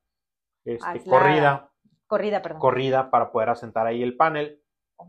[0.64, 1.77] este, corrida, sí.
[2.08, 2.60] Corrida, perdón.
[2.60, 4.62] corrida para poder asentar ahí el panel.
[4.96, 5.06] Oh,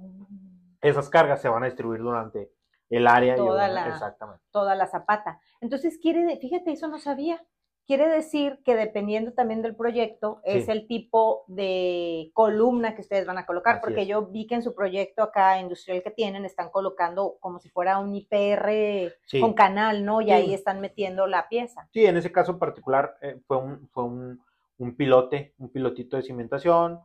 [0.80, 2.52] Esas cargas se van a distribuir durante
[2.90, 3.34] el área.
[3.34, 4.42] y Toda la- Exactamente.
[4.50, 5.40] Toda la zapata.
[5.60, 7.42] Entonces, quiere, fíjate, eso no sabía.
[7.86, 13.38] quiere decir que dependiendo también del proyecto, es el tipo de columna que ustedes van
[13.38, 17.38] a colocar, porque yo vi que en su proyecto acá industrial que tienen están colocando
[17.40, 20.20] como si fuera un IPR con canal, ¿no?
[20.20, 21.88] Y ahí están metiendo la pieza.
[21.90, 24.44] Sí, en ese caso en particular eh, fue, un, fue un,
[24.78, 27.00] un, pilote, un pilotito de cimentación,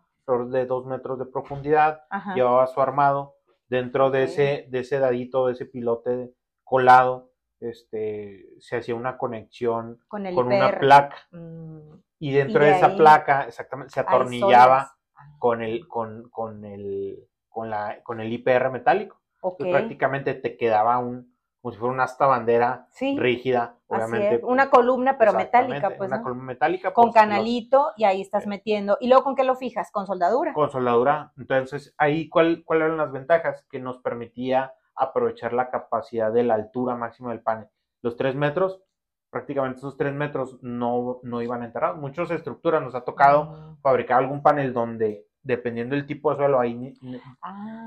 [0.49, 2.03] de dos metros de profundidad,
[2.35, 3.35] llevaba su armado.
[3.67, 6.33] Dentro de, ese, de ese dadito, de ese pilote
[6.63, 11.15] colado este, se hacía una conexión con, una placa.
[11.31, 11.95] Mm.
[12.19, 14.95] Y dentro de, esa placa, exactamente, se atornillaba
[15.39, 19.21] con el, con, con el, con la, con el IPR metálico.
[19.57, 21.32] prácticamente te quedaba un,
[21.63, 24.41] como si fuera una asta bandera rígida, obviamente.
[24.43, 26.09] Una columna, pero metálica, pues.
[26.09, 26.91] Una columna metálica.
[26.91, 28.97] Con canalito, y ahí estás metiendo.
[28.99, 29.89] ¿Y luego con qué lo fijas?
[29.89, 30.51] ¿Con soldadura?
[30.51, 31.31] Con soldadura.
[31.37, 33.65] Entonces, ahí, ¿cuál, ¿cuáles eran las ventajas?
[33.71, 37.69] Que nos permitía aprovechar la capacidad de la altura máxima del panel.
[38.01, 38.81] Los tres metros,
[39.29, 41.97] prácticamente esos tres metros no, no iban enterrados.
[41.97, 43.77] Muchas estructuras nos ha tocado ah.
[43.81, 46.93] fabricar algún panel donde, dependiendo del tipo de suelo, ahí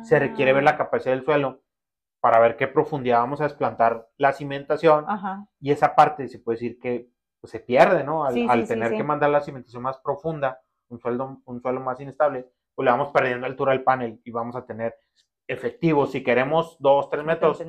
[0.03, 0.79] se requiere ver la ah.
[0.79, 1.61] capacidad del suelo
[2.27, 5.07] para ver qué profundidad vamos a desplantar la cimentación.
[5.61, 7.09] Y esa parte se puede decir que
[7.41, 8.25] pues, se pierde, ¿no?
[8.25, 12.85] Al, tener que mandar la cimentación más profunda, un suelo, un suelo más inestable, pues
[12.85, 14.97] le vamos perdiendo altura al panel y vamos a tener
[15.47, 17.63] efectivo, si queremos dos, tres metros,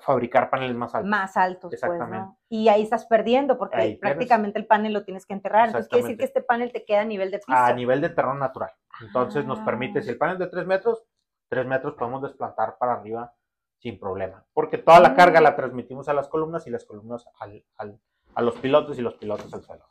[0.00, 1.08] fabricar paneles más altos.
[1.08, 2.34] Más altos, pues, Exactamente.
[2.48, 5.68] Y ahí estás perdiendo, porque prácticamente el panel lo tienes que enterrar.
[5.68, 7.56] Entonces quiere decir que este panel te queda a nivel de piso.
[7.56, 8.72] A nivel de terreno natural.
[9.02, 11.00] Entonces nos permite, si el panel es de tres metros,
[11.48, 13.32] tres metros podemos desplantar para arriba
[13.80, 14.44] sin problema.
[14.52, 17.98] Porque toda la carga la transmitimos a las columnas y las columnas al,
[18.34, 19.84] a los pilotos y los pilotos al suelo.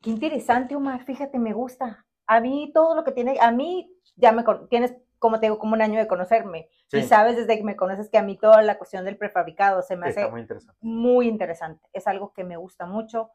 [0.00, 1.04] Qué interesante, Omar.
[1.04, 2.04] Fíjate, me gusta.
[2.26, 5.82] A mí todo lo que tiene, a mí ya me tienes como tengo como un
[5.82, 6.68] año de conocerme.
[6.92, 9.96] Y sabes desde que me conoces que a mí toda la cuestión del prefabricado se
[9.96, 10.78] me hace muy interesante.
[10.80, 11.88] muy interesante.
[11.92, 13.30] Es algo que me gusta mucho.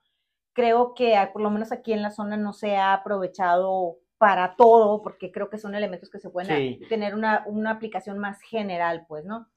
[0.54, 5.02] Creo que por lo menos aquí en la zona no se ha aprovechado para todo,
[5.02, 9.26] porque creo que son elementos que se pueden tener una, una aplicación más general, pues,
[9.26, 9.50] ¿no?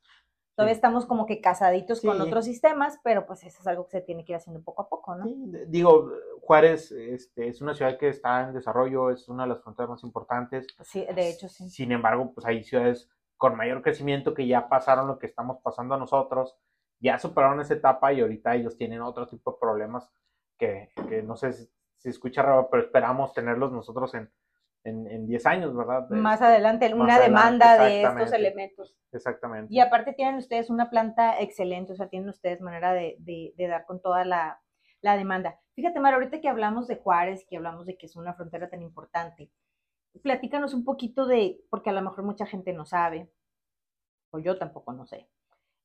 [0.56, 4.00] Todavía estamos como que casaditos con otros sistemas, pero pues eso es algo que se
[4.00, 5.26] tiene que ir haciendo poco a poco, ¿no?
[5.68, 9.90] digo, Juárez este, es una ciudad que está en desarrollo, es una de las fronteras
[9.90, 10.66] más importantes.
[10.82, 11.70] Sí, de hecho, sí.
[11.70, 15.94] Sin embargo, pues hay ciudades con mayor crecimiento que ya pasaron lo que estamos pasando
[15.94, 16.56] a nosotros,
[16.98, 20.10] ya superaron esa etapa y ahorita ellos tienen otro tipo de problemas
[20.58, 24.28] que, que no sé si, si escucha raro, pero esperamos tenerlos nosotros en,
[24.86, 26.08] en 10 años, ¿verdad?
[26.10, 28.96] más adelante, una demanda de estos elementos.
[29.12, 29.72] Exactamente.
[29.72, 34.00] Y aparte tienen ustedes una planta excelente, o sea, tienen ustedes manera de, dar con
[34.00, 34.60] toda la,
[35.02, 35.60] demanda.
[35.74, 38.82] Fíjate, Mar, ahorita que hablamos de Juárez, que hablamos de que es una frontera tan
[38.82, 39.50] importante,
[40.22, 43.30] platícanos un poquito de, porque a lo mejor mucha gente no sabe,
[44.30, 45.28] o yo tampoco no sé,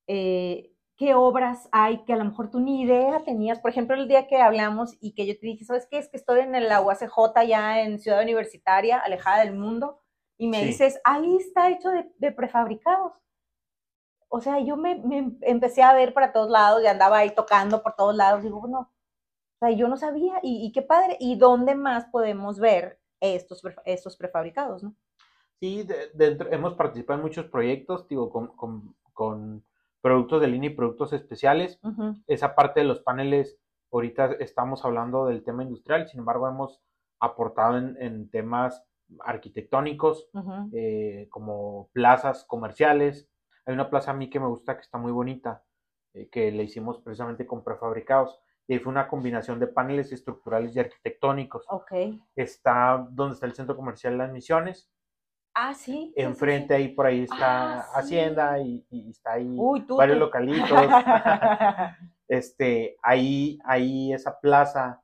[0.07, 3.59] eh, qué obras hay que a lo mejor tú ni idea tenías.
[3.59, 5.97] Por ejemplo, el día que hablamos y que yo te dije, ¿sabes qué?
[5.97, 9.99] Es que estoy en el UACJ ya en Ciudad Universitaria, alejada del mundo,
[10.37, 13.13] y me dices, ahí está hecho de, prefabricados.
[14.29, 15.01] O sea, yo me,
[15.41, 18.43] empecé a ver para todos lados y andaba ahí tocando por todos lados.
[18.43, 22.99] Digo, bueno, o sea, yo no sabía, y, qué padre, ¿y dónde más podemos ver
[23.19, 24.95] estos, estos prefabricados, no?
[25.59, 25.87] Sí,
[26.49, 29.63] hemos participado en muchos proyectos, digo, con, con
[30.01, 31.79] productos de línea y productos especiales.
[32.27, 33.59] Esa parte de los paneles,
[33.91, 36.81] ahorita estamos hablando del tema industrial, sin embargo hemos
[37.19, 38.83] aportado en, temas
[39.19, 40.29] arquitectónicos,
[40.73, 43.29] eh, como plazas comerciales.
[43.65, 45.63] Hay una plaza a mí que me gusta, que está muy bonita,
[46.13, 48.39] eh, que le hicimos precisamente con prefabricados.
[48.67, 51.65] Y fue una combinación de paneles estructurales y arquitectónicos.
[52.35, 54.89] Está donde está el centro comercial Las Misiones,
[55.53, 56.13] Ah, sí.
[56.15, 59.57] Enfrente ahí por ahí está ah, Hacienda y, está ahí
[59.89, 60.69] varios localitos.
[62.27, 65.01] este, ahí, ahí esa plaza,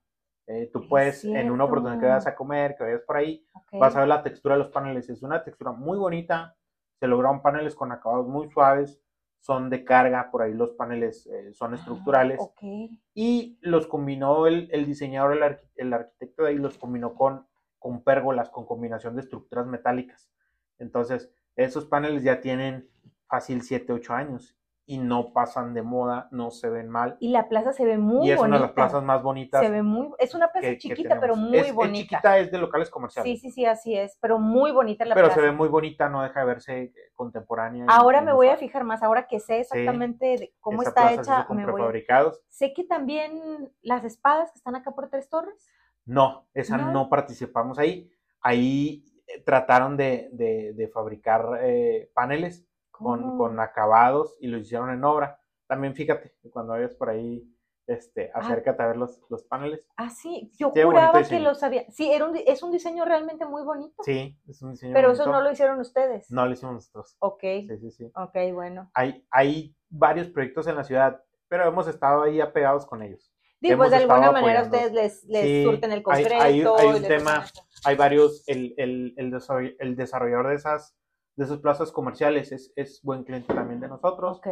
[0.48, 3.96] eh, tú puedes, en una oportunidad que vayas a comer, que vayas por ahí, vas
[3.96, 5.10] a ver la textura de los paneles.
[5.10, 6.56] Es una textura muy bonita.
[7.00, 9.02] Se lograron paneles con acabados muy suaves.
[9.40, 12.40] Son de carga, por ahí los paneles eh, son ah, estructurales.
[13.14, 17.46] Y los combinó el, diseñador, el, el, arquitecto de ahí, los combinó con,
[17.78, 20.30] con pérgolas, con combinación de estructuras metálicas.
[20.80, 22.90] Entonces, esos paneles ya tienen
[23.28, 24.58] fácil 7, 8 años
[24.90, 27.18] y no pasan de moda, no se ven mal.
[27.20, 28.30] Y la plaza se ve muy bonita.
[28.30, 29.62] Y es una de las plazas más bonitas.
[29.62, 31.98] Se ve muy, es una plaza chiquita, pero muy bonita.
[32.00, 33.30] Es chiquita, es de locales comerciales.
[33.30, 35.28] Sí, sí, sí, así es, pero muy bonita la plaza.
[35.28, 37.84] Pero se ve muy bonita, no deja de verse contemporánea.
[37.90, 41.46] Ahora me voy a fijar más, ahora que sé exactamente cómo está hecha.
[41.50, 42.32] Me voy a...
[42.48, 45.68] Sé que también las espadas que están acá por Tres Torres.
[46.06, 48.10] No, esa no participamos ahí.
[48.40, 49.04] Ahí
[49.46, 55.40] trataron de, fabricar eh, paneles con, acabados y lo hicieron en obra.
[55.68, 57.48] También fíjate, cuando vayas por ahí
[57.88, 59.86] este, acércate a ver los, los paneles.
[59.96, 61.86] Ah, sí, yo juraba que lo sabía.
[61.90, 64.04] Sí, era un, es un diseño realmente muy bonito.
[64.04, 66.30] Sí, es un diseño Pero eso no lo hicieron ustedes.
[66.30, 67.16] No lo hicimos nosotros.
[67.20, 67.42] Ok.
[67.42, 68.12] Sí, sí, sí.
[68.14, 68.92] Ok, bueno.
[68.94, 73.34] Hay, hay varios proyectos en la ciudad, pero hemos estado ahí apegados con ellos.
[73.60, 76.36] Digo, pues de alguna manera ustedes les, les surten el concreto.
[76.40, 77.46] Hay, hay, un tema,
[77.84, 80.96] hay varios, el, el, el, el desarrollador de esas,
[81.36, 84.38] de esas plazas comerciales es, es buen cliente también de nosotros.
[84.38, 84.48] Ok.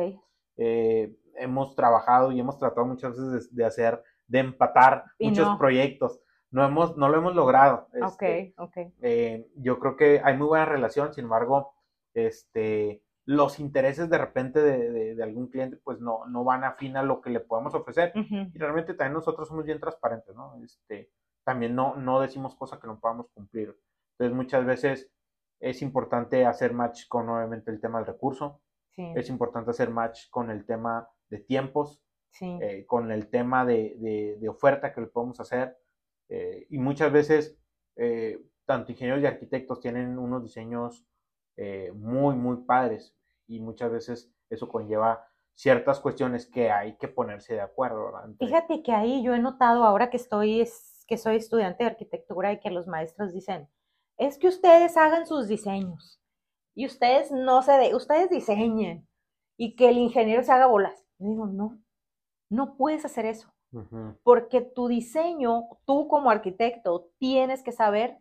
[0.58, 6.20] Eh, hemos trabajado y hemos tratado muchas veces de, hacer, de empatar muchos proyectos.
[6.52, 7.88] No, hemos, no lo hemos logrado.
[7.94, 11.74] Este, ok, eh, yo creo que hay muy buena relación, sin embargo,
[12.14, 17.22] este, los intereses de repente de, algún cliente pues no, no van afín a lo
[17.22, 18.14] que le podemos ofrecer.
[18.16, 20.56] Y realmente también nosotros somos bien transparentes, ¿no?
[20.64, 21.10] Este,
[21.44, 23.76] también no, no decimos cosas que no podamos cumplir.
[24.12, 25.12] Entonces muchas veces
[25.60, 28.62] es importante hacer match con obviamente el tema del recurso.
[28.98, 32.02] Es importante hacer match con el tema de tiempos,
[32.40, 35.78] eh, con el tema de, oferta que le podemos hacer.
[36.30, 37.58] Eh, y muchas veces,
[37.98, 41.06] eh, tanto ingenieros y arquitectos tienen unos diseños
[41.94, 43.16] muy, muy padres
[43.48, 48.12] y muchas veces eso conlleva ciertas cuestiones que hay que ponerse de acuerdo.
[48.40, 50.68] Fíjate que ahí yo he notado ahora que estoy,
[51.08, 53.70] que soy estudiante de arquitectura y que los maestros dicen,
[54.18, 56.22] es que ustedes hagan sus diseños
[56.74, 59.08] y ustedes no se de, ustedes diseñen
[59.58, 61.06] y que el ingeniero se haga bolas.
[61.20, 61.80] Yo digo, no,
[62.50, 63.52] no puedes hacer eso.
[64.24, 68.20] Porque tu diseño, tú como arquitecto, tienes que saber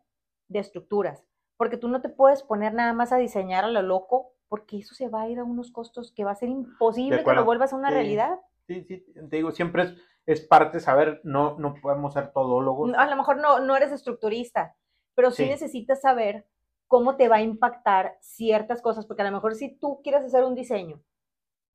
[0.49, 1.25] de estructuras.
[1.57, 4.95] Porque tú no te puedes poner nada más a diseñar a lo loco, porque eso
[4.95, 7.73] se va a ir a unos costos que va a ser imposible que lo vuelvas
[7.73, 8.38] a una realidad.
[8.67, 9.95] Sí, sí, te digo, siempre es,
[10.27, 12.93] es parte saber, no, no podemos ser todólogos.
[12.95, 14.77] A lo mejor no, no eres estructurista,
[15.14, 16.47] pero sí, necesitas saber
[16.87, 20.45] cómo te va a impactar ciertas cosas, porque a lo mejor si tú quieres hacer
[20.45, 21.03] un diseño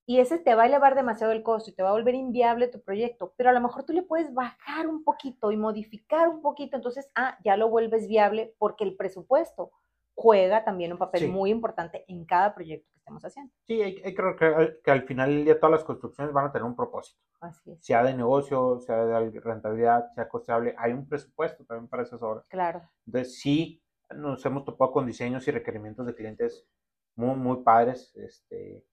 [0.09, 2.67] y ese te va a elevar demasiado el costo y te va a volver inviable
[2.67, 6.41] tu proyecto, pero a lo mejor tú le puedes bajar un poquito y modificar un
[6.41, 9.69] poquito, entonces, ah, ya lo vuelves viable porque el presupuesto
[10.15, 13.53] juega también un papel muy importante en cada proyecto que estemos haciendo.
[13.67, 17.21] Sí, creo que, que, al final ya todas las construcciones van a tener un propósito.
[17.39, 17.85] Así es.
[17.85, 22.47] Sea de negocio, sea de rentabilidad, sea costeable, hay un presupuesto también para esas obras.
[22.49, 22.81] Claro.
[23.05, 26.67] Entonces, sí, nos hemos topado con diseños y requerimientos de clientes
[27.15, 28.83] muy, muy padres, este,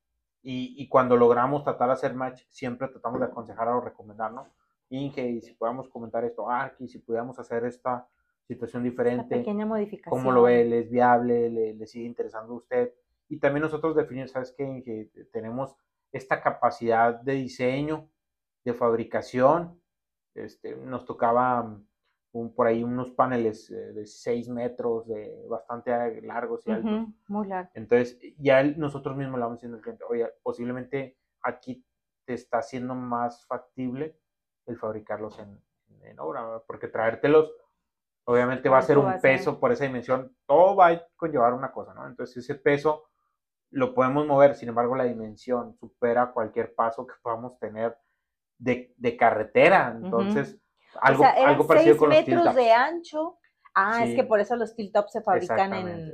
[0.43, 4.47] y, cuando logramos tratar de hacer match, siempre tratamos de aconsejar o recomendar, ¿no?
[4.91, 8.09] Inge, si podamos comentar esto, Arki, si pudiéramos hacer esta
[8.47, 9.37] situación diferente.
[9.37, 10.11] pequeña modificación.
[10.11, 10.65] ¿Cómo lo ve?
[10.65, 11.51] ¿Le es viable?
[11.51, 12.95] ¿Le, sigue interesando a usted?
[13.29, 14.63] Y también nosotros definimos, ¿sabes qué?
[14.63, 15.77] Inge, tenemos
[16.13, 18.09] esta capacidad de diseño,
[18.65, 19.81] de fabricación.
[20.35, 21.77] Este, nos tocaba
[22.55, 27.09] por ahí unos paneles eh, de 6 metros, de bastante largos y altos.
[27.29, 27.73] muy largos.
[27.75, 31.85] Entonces, ya nosotros mismos le vamos diciendo al cliente, oye, posiblemente aquí
[32.25, 34.19] te está siendo más factible
[34.67, 35.61] el fabricarlos en,
[36.19, 37.53] obra, porque traértelos,
[38.25, 41.95] obviamente va a ser un peso por esa dimensión, todo va a conllevar una cosa,
[41.95, 42.07] ¿no?
[42.07, 43.09] Entonces, ese peso
[43.71, 47.97] lo podemos mover, sin embargo, la dimensión supera cualquier paso que podamos tener
[48.59, 50.61] de, carretera, entonces
[51.01, 53.39] algo, o sea, eran algo parecido con metros de ancho.
[53.75, 56.13] Ah, es que por eso los tilt se fabrican en.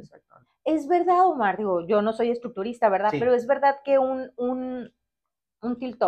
[0.65, 3.11] Es verdad, Omar, digo, yo no soy estructurista, ¿verdad?
[3.13, 4.93] Pero es verdad que un, un,
[5.61, 6.03] un tilt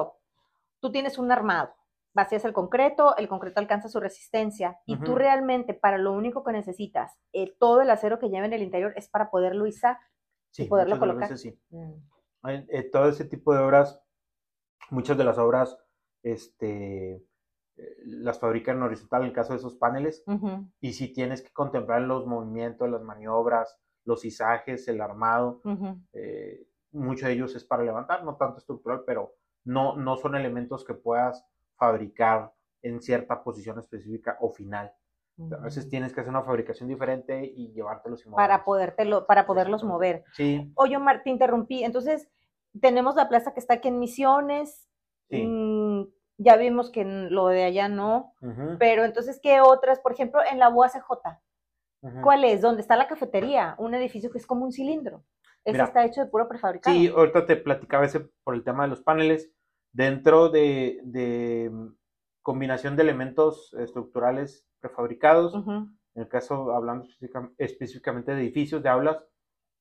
[0.80, 1.74] tú tienes un armado,
[2.12, 6.52] vacías el concreto, el concreto alcanza su resistencia y tú realmente para lo único que
[6.52, 9.98] necesitas, eh, todo el acero que lleva en el interior es para poderlo izar
[10.56, 11.36] y poderlo colocar.
[11.36, 11.58] sí.
[11.70, 11.94] Mm.
[12.46, 14.00] Eh, todo ese tipo de obras,
[14.90, 15.78] muchas de las obras,
[16.22, 17.24] este,
[18.04, 20.24] las fabrican horizontal en el caso de esos paneles
[20.80, 25.60] y si tienes que contemplar los movimientos, las maniobras, los izajes, el armado,
[26.12, 29.34] eh, mucho de ellos es para levantar, no tanto estructural, pero
[29.64, 31.44] no, no son elementos que puedas
[31.76, 34.92] fabricar en cierta posición específica o final.
[35.58, 39.82] A veces tienes que hacer una fabricación diferente y llevártelos y Para, podértelo, para poderlos
[39.82, 40.24] mover.
[40.34, 40.70] Sí.
[40.76, 41.82] Oye, Omar, te interrumpí.
[41.82, 42.28] Entonces,
[42.80, 44.88] tenemos la plaza que está aquí en Misiones.
[45.28, 45.44] Sí.
[45.44, 46.06] Mm,
[46.38, 48.34] ya vimos que lo de allá no,
[48.78, 50.00] pero entonces, ¿qué otras?
[50.00, 51.02] Por ejemplo, en la UACJ,
[52.22, 52.60] ¿cuál es?
[52.60, 53.74] ¿Dónde está la cafetería?
[53.78, 55.24] Un edificio que es como un cilindro.
[55.64, 56.94] Ese está hecho de puro prefabricado.
[56.94, 59.50] Sí, ahorita te platicaba ese por el tema de los paneles.
[59.92, 61.88] Dentro de, mm,
[62.42, 67.06] combinación de elementos estructurales prefabricados, en el caso, hablando
[67.56, 69.24] específicamente de edificios, de aulas,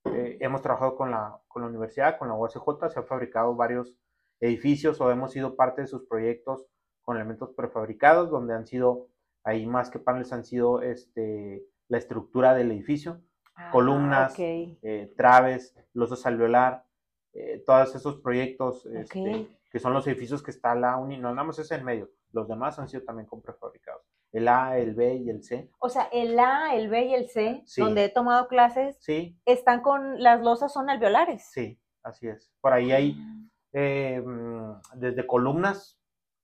[0.06, 3.98] eh, hemos trabajado con la, con la universidad, con la UACJ, se han fabricado varios
[4.44, 6.66] edificios o hemos sido parte de sus proyectos
[7.02, 9.08] con elementos prefabricados, donde han sido,
[9.44, 13.22] ahí más que paneles, han sido este, la estructura del edificio,
[13.56, 16.86] ah, columnas, eh, traves, losas alveolar,
[17.34, 21.46] eh, todos esos proyectos este, que son los edificios que está la uni, no nada
[21.46, 24.04] más es en medio, Los demás han sido también con prefabricados.
[24.32, 25.70] El A, el B y el C.
[25.80, 29.40] O sea, el A, el B y el C, donde he tomado clases, sí.
[29.46, 31.50] están con, las losas son alveolares.
[31.52, 32.52] Sí, así es.
[32.60, 33.43] Por ahí hay ah.
[33.74, 36.00] Eh, mm, desde columnas.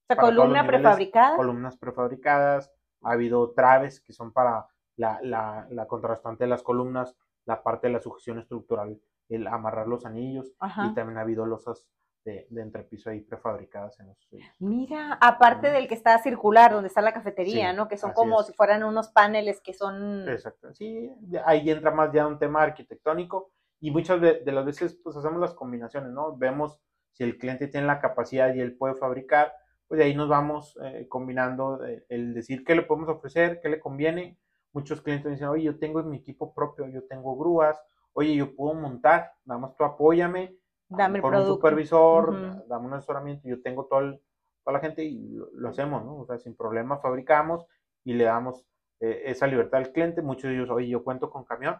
[0.09, 1.37] O sea, columna prefabricada.
[1.37, 2.71] Columnas prefabricadas.
[3.03, 4.67] Ha habido traves que son para
[4.97, 7.15] la, la, la contrastante de las columnas,
[7.45, 8.99] la parte de la sujeción estructural,
[9.29, 10.51] el amarrar los anillos.
[10.59, 11.87] Y también ha habido losas
[12.25, 14.17] de, entrepiso ahí prefabricadas en los
[14.59, 17.87] Mira, aparte del que está circular, donde está la cafetería, ¿no?
[17.87, 20.27] Que son como si fueran unos paneles que son...
[20.27, 21.11] Exacto, sí,
[21.45, 25.53] ahí entra más ya un tema arquitectónico y muchas de, las veces pues hacemos las
[25.53, 26.35] combinaciones, ¿no?
[26.35, 26.79] Vemos
[27.11, 29.53] si el cliente tiene la capacidad y él puede fabricar,
[29.87, 33.69] pues de ahí nos vamos eh, combinando eh, el decir qué le podemos ofrecer, qué
[33.69, 34.37] le conviene.
[34.71, 37.81] Muchos clientes dicen, oye, yo tengo mi equipo propio, yo tengo grúas,
[38.13, 40.55] oye, yo puedo montar, nada más tú apóyame,
[40.87, 44.21] dame con un supervisor, dame un asesoramiento, yo tengo todo el,
[44.63, 46.17] toda la gente y lo, hacemos, ¿no?
[46.17, 47.65] O sea, sin problema fabricamos
[48.03, 48.63] y le damos
[48.99, 50.21] eh, esa libertad al cliente.
[50.21, 51.79] Muchos de ellos, oye, yo cuento con camión,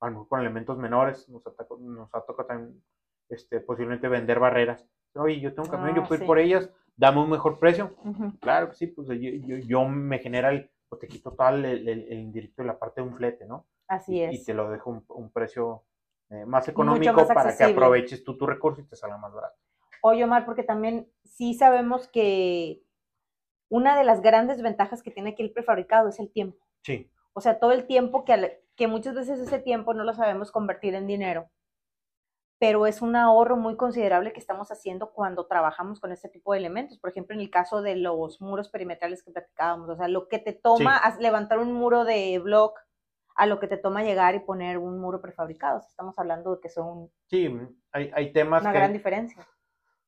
[0.00, 1.42] a lo mejor con elementos menores, nos,
[1.78, 2.82] nos ha tocado también
[3.30, 4.86] este, posiblemente vender barreras.
[5.14, 7.96] Oye, yo tengo un camión, yo ah, puedo ir por ellas, dame un mejor precio.
[8.40, 12.62] Claro que sí, pues yo, yo, me genera el, pues te quito el, el, indirecto
[12.62, 13.66] de la parte de un flete, ¿no?
[13.88, 14.34] Así es.
[14.34, 15.84] Y te lo dejo un, un precio
[16.30, 19.56] eh, más económico para que aproveches tú tu recurso y te salga más barato.
[20.02, 22.82] Oye, Omar, porque también sí sabemos que
[23.68, 26.64] una de las grandes ventajas que tiene aquí el prefabricado es el tiempo.
[26.82, 27.10] Sí.
[27.32, 30.94] O sea, todo el tiempo que, que muchas veces ese tiempo no lo sabemos convertir
[30.94, 31.50] en dinero,
[32.60, 36.58] pero es un ahorro muy considerable que estamos haciendo cuando trabajamos con este tipo de
[36.58, 36.98] elementos.
[36.98, 40.38] Por ejemplo, en el caso de los muros perimetrales que platicábamos, o sea, lo que
[40.38, 42.78] te toma levantar un muro de block
[43.34, 45.80] a lo que te toma llegar y poner un muro prefabricado.
[45.80, 47.50] Estamos hablando de que son sí,
[47.92, 49.48] hay, hay temas una gran diferencia.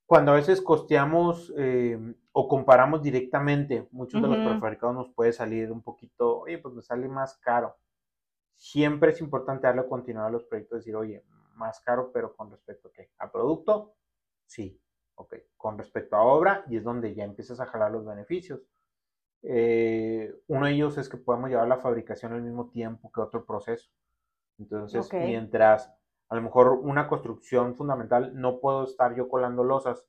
[0.05, 1.99] Cuando a veces costeamos eh,
[2.33, 6.83] o comparamos directamente, muchos de los prefabricados nos puede salir un poquito, oye, pues me
[6.83, 7.79] sale más caro.
[8.57, 11.25] Siempre es importante darle continuidad a los proyectos, decir, oye,
[11.55, 13.11] más caro, pero con respecto a qué?
[13.19, 13.95] ¿A producto?
[14.47, 14.81] Sí,
[15.15, 15.35] ok.
[15.57, 18.61] Con respecto a obra, y es donde ya empiezas a jalar los beneficios.
[19.43, 23.45] Eh, uno de ellos es que podemos llevar la fabricación al mismo tiempo que otro
[23.45, 23.91] proceso.
[24.59, 25.93] Entonces, mientras
[26.29, 30.07] a lo mejor una construcción fundamental, no puedo estar yo colando losas,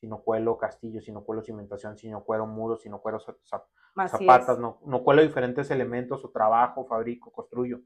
[0.00, 3.20] si no cuelo castillos, si no cuelo cimentación, si no cuelo muros, si no cuelo
[3.20, 7.80] zapatas, no, no, cuelo diferentes elementos o trabajo, fabrico, construyo.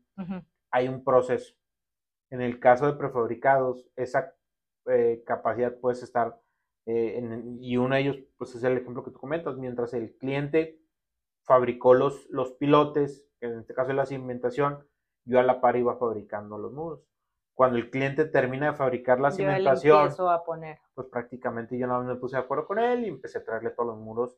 [0.70, 1.54] Hay un proceso.
[2.30, 4.34] En el caso de prefabricados, esa
[4.86, 6.40] eh, capacidad puede estar,
[6.86, 7.22] eh,
[7.60, 10.80] y uno de ellos, pues es el ejemplo que tú comentas, mientras el cliente
[11.42, 14.86] fabricó los, los pilotes, que en este caso es la cimentación,
[15.24, 17.06] yo a la par iba fabricando los muros.
[17.54, 20.78] Cuando el cliente termina de fabricar la cimentación, a poner.
[20.92, 23.90] pues prácticamente yo no me puse de acuerdo con él y empecé a traerle todos
[23.90, 24.36] los muros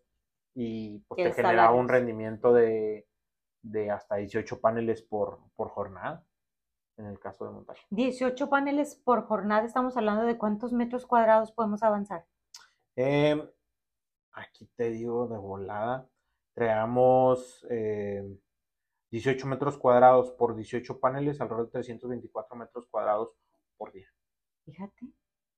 [0.55, 3.09] y pues te generaba un rendimiento de,
[3.63, 6.25] de, hasta 18 paneles por, por jornada
[6.97, 7.87] en el caso de montaje.
[7.91, 12.27] 18 paneles por jornada, estamos hablando de cuántos metros cuadrados podemos avanzar.
[12.95, 13.47] Em,
[14.33, 16.09] aquí te digo de volada,
[16.57, 23.35] Creamos 18 eh, metros cuadrados por 18 paneles, alrededor de 324 metros cuadrados
[23.77, 24.09] por día.
[24.65, 25.13] Fíjate.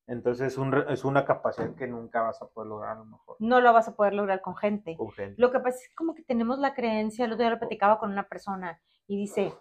[0.08, 0.58] Entonces
[0.88, 3.36] es, una capacidad que nunca vas a poder lograr a lo mejor.
[3.38, 4.96] No lo vas a poder lograr con gente.
[4.96, 5.40] Con gente.
[5.40, 8.10] Lo que pasa es como que tenemos la creencia, el otro día lo platicaba con
[8.10, 9.52] una persona y dice,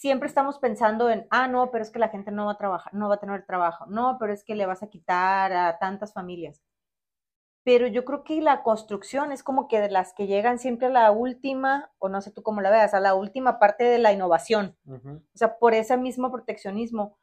[0.00, 2.94] siempre estamos pensando en, ah, no, pero es que la gente no va a trabajar,
[2.94, 6.12] no va a tener trabajo, no, pero es que le vas a quitar a tantas
[6.12, 6.62] familias
[7.68, 10.90] pero yo creo que la construcción es como que de las que llegan siempre a
[10.90, 14.10] la última, o no sé tú cómo la veas, a la última parte de la
[14.10, 14.74] innovación.
[14.86, 17.18] O sea, por ese mismo proteccionismo.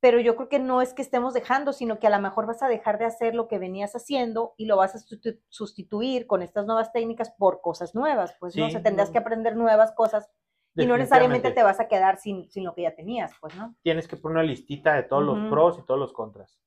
[0.00, 2.60] Pero yo creo que no es que estemos dejando, sino que a lo mejor vas
[2.64, 5.16] a dejar de hacer lo que venías haciendo y lo vas a
[5.48, 8.34] sustituir con estas nuevas técnicas por cosas nuevas.
[8.40, 10.28] Pues no, o sea, tendrás que aprender nuevas cosas
[10.74, 13.74] y no necesariamente te vas a quedar sin, sin, lo que ya tenías, pues, ¿no?
[13.82, 16.58] Tienes que poner una listita de todos los pros y todos los contras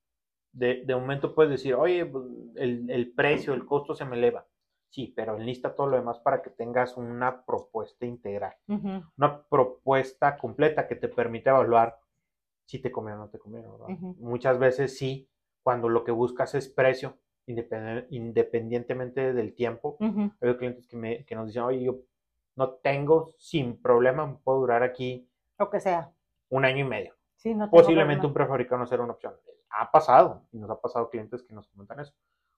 [0.57, 4.47] de, de momento puedes decir, oye, pues, el, el, precio, el costo se me eleva.
[4.89, 10.87] Sí, pero enlista todo lo demás para que tengas una propuesta integral, una propuesta completa
[10.87, 11.99] que te permite evaluar
[12.65, 13.67] si te conviene o no te conviene.
[14.17, 15.29] Muchas veces sí,
[15.61, 19.97] cuando lo que buscas es precio, independientemente del tiempo.
[19.99, 21.99] Hay clientes que, me, que nos dicen, oye, yo
[22.57, 25.29] no tengo sin problema, puedo durar aquí.
[25.57, 26.11] Lo que sea.
[26.49, 27.15] Un año y medio.
[27.71, 29.33] Posiblemente un prefabricado no será una opción
[29.69, 32.13] ha pasado, y nos ha pasado clientes que nos comentan eso,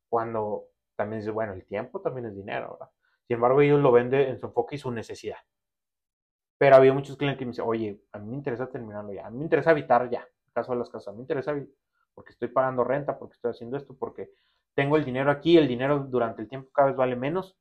[0.08, 2.92] cuando también dice, bueno, el tiempo también es dinero, ¿verdad?
[3.28, 5.38] Sin embargo, ellos lo venden en su enfoque y su necesidad.
[6.58, 9.30] Pero había muchos clientes que me dicen, oye, a mí me interesa terminarlo ya, a
[9.30, 11.54] mí me interesa habitar ya, en caso de las casas, a mí me interesa
[12.14, 14.32] porque estoy pagando renta, porque estoy haciendo esto, porque
[14.74, 17.58] tengo el dinero aquí, el dinero durante el tiempo cada vez vale menos,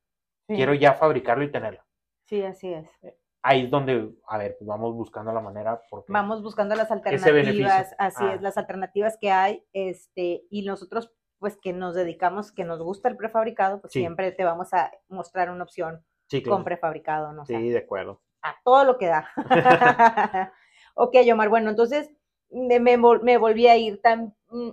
[0.47, 1.81] quiero ya fabricarlo y tenerlo.
[2.29, 2.87] Sí, así es.
[3.01, 5.81] Eh, ahí es donde, a ver, pues vamos buscando la manera.
[5.89, 8.37] Porque vamos buscando las alternativas, así es, ah.
[8.39, 13.17] las alternativas que hay, este, y nosotros, pues que nos dedicamos, que nos gusta el
[13.17, 16.05] prefabricado, pues siempre te vamos a mostrar una opción
[16.47, 17.45] con prefabricado, ¿no?
[17.47, 18.21] sí, de acuerdo.
[18.43, 19.27] A todo lo que da.
[20.93, 22.11] ok, Omar, bueno, entonces
[22.51, 24.69] me, me, volví a ir tan mm,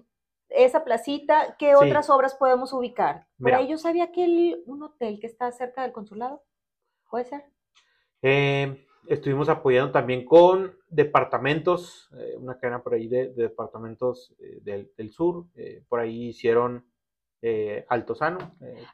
[0.51, 3.27] esa placita, ¿qué otras obras podemos ubicar?
[3.41, 6.43] Por ahí yo sabía que el, un hotel que está cerca del consulado,
[7.11, 7.45] ¿puede ser?
[8.23, 14.61] Eh, estuvimos apoyando también con departamentos, eh, una cadena por ahí de, departamentos eh,
[14.97, 15.47] del, sur,
[15.89, 16.85] por ahí hicieron
[17.89, 18.39] Altozano.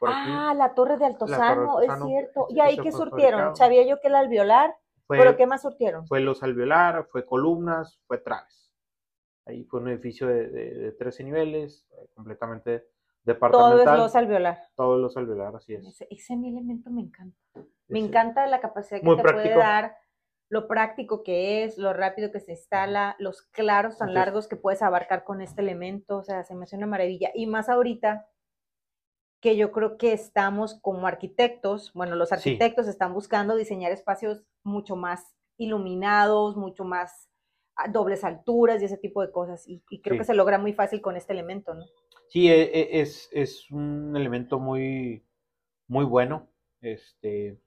[0.02, 2.46] ah, la torre de Altozano, es cierto.
[2.50, 3.56] ¿Y ahí qué surtieron?
[3.56, 4.76] Sabía yo que el alveolar,
[5.08, 6.06] pero ¿qué más surtieron?
[6.06, 8.74] Fue los alveolar, fue columnas, fue traves.
[9.46, 12.86] Ahí fue un edificio de, 13 niveles, completamente
[13.24, 13.84] departamental.
[13.84, 14.58] Todos los alveolar.
[14.76, 15.86] Todos los alveolar, así es.
[15.86, 17.38] Ese, ese elemento me encanta.
[17.92, 19.96] Me encanta la capacidad que te puede dar,
[20.48, 24.82] lo práctico que es, lo rápido que se instala, los claros tan largos que puedes
[24.82, 26.18] abarcar con este elemento.
[26.18, 27.30] O sea, se me hace una maravilla.
[27.34, 28.28] Y más ahorita
[29.40, 34.94] que yo creo que estamos como arquitectos, bueno, los arquitectos están buscando diseñar espacios mucho
[34.94, 37.28] más iluminados, mucho más
[37.90, 39.64] dobles alturas y ese tipo de cosas.
[39.66, 41.84] Y, creo que se logra muy fácil con este elemento, ¿no?
[42.28, 45.24] Sí, e, e, es, es un elemento muy,
[45.88, 46.48] muy bueno,
[46.80, 47.58] este,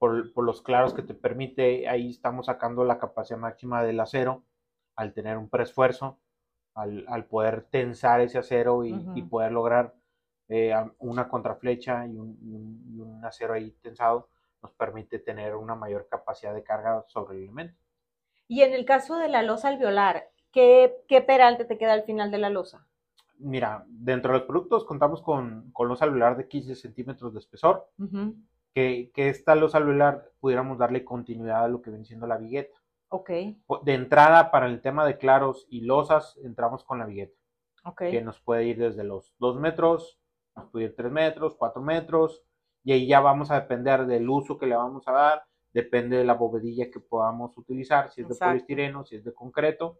[0.00, 1.86] por, por, los claros que te permite.
[1.86, 4.42] Ahí estamos sacando la capacidad máxima del acero
[4.96, 6.18] al tener un preesfuerzo,
[6.74, 9.94] al, al poder tensar ese acero y, y poder lograr
[10.48, 12.36] eh, una contraflecha y un,
[12.90, 14.30] y un acero ahí tensado,
[14.62, 17.78] nos permite tener una mayor capacidad de carga sobre el elemento.
[18.48, 22.30] Y en el caso de la losa alveolar, ¿qué, qué peralte te queda al final
[22.30, 22.86] de la losa?
[23.38, 27.88] Mira, dentro de los productos contamos con, con losa alveolar de 15 centímetros de espesor,
[28.74, 32.76] que, que, esta losa alveolar pudiéramos darle continuidad a lo que viene siendo la vigueta.
[33.08, 33.30] Ok.
[33.82, 37.36] De entrada, para el tema de claros y losas, entramos con la vigueta.
[37.84, 38.02] Ok.
[38.10, 40.20] Que nos puede ir desde los 2 metros,
[40.54, 42.42] nos puede ir 3 metros, 4 metros,
[42.84, 45.42] y ahí ya vamos a depender del uso que le vamos a dar
[45.72, 49.98] depende de la bovedilla que podamos utilizar, si es de poliestireno, si es de concreto,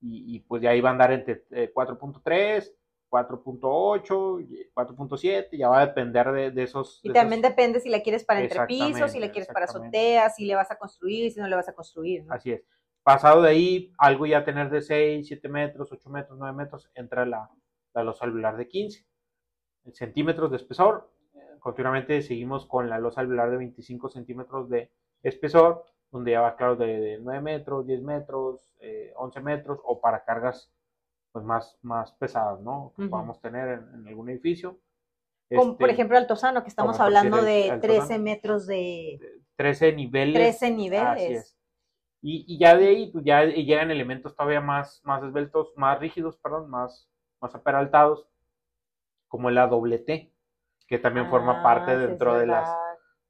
[0.00, 2.72] y, pues de ahí va a andar entre 4.3,
[3.10, 7.00] 4.8, 4.7, ya va a depender de, esos.
[7.02, 10.54] Y también depende si la quieres para entrepisos, si la quieres para azotea, si le
[10.54, 12.24] vas a construir, si no le vas a construir.
[12.28, 12.62] Así es.
[13.02, 17.24] Pasado de ahí, algo ya tener de 6, 7 metros, 8 metros, 9 metros, entra
[17.24, 17.50] la,
[17.94, 19.06] la losa alveolar de 15
[19.92, 21.10] centímetros de espesor,
[21.60, 24.90] continuamente seguimos con la losa alveolar de 25 centímetros de
[25.22, 28.74] espesor, donde ya va claro de, 9 metros, 10 metros,
[29.16, 30.72] 11 eh, metros, o para cargas
[31.32, 32.92] pues más, más pesadas, ¿no?
[32.96, 34.80] Que podamos tener en, algún edificio.
[35.54, 39.18] Como por este, ejemplo Altozano, que estamos hablando de 13 metros de...
[39.56, 40.58] 13 niveles.
[40.58, 41.56] 13 niveles.
[42.20, 46.36] Y, y, ya de ahí pues ya llegan elementos todavía más, más esbeltos, más rígidos,
[46.36, 47.08] perdón, más,
[47.40, 48.26] más aperaltados,
[49.28, 50.32] como la doble T
[50.88, 52.68] que también forma parte ah, dentro de las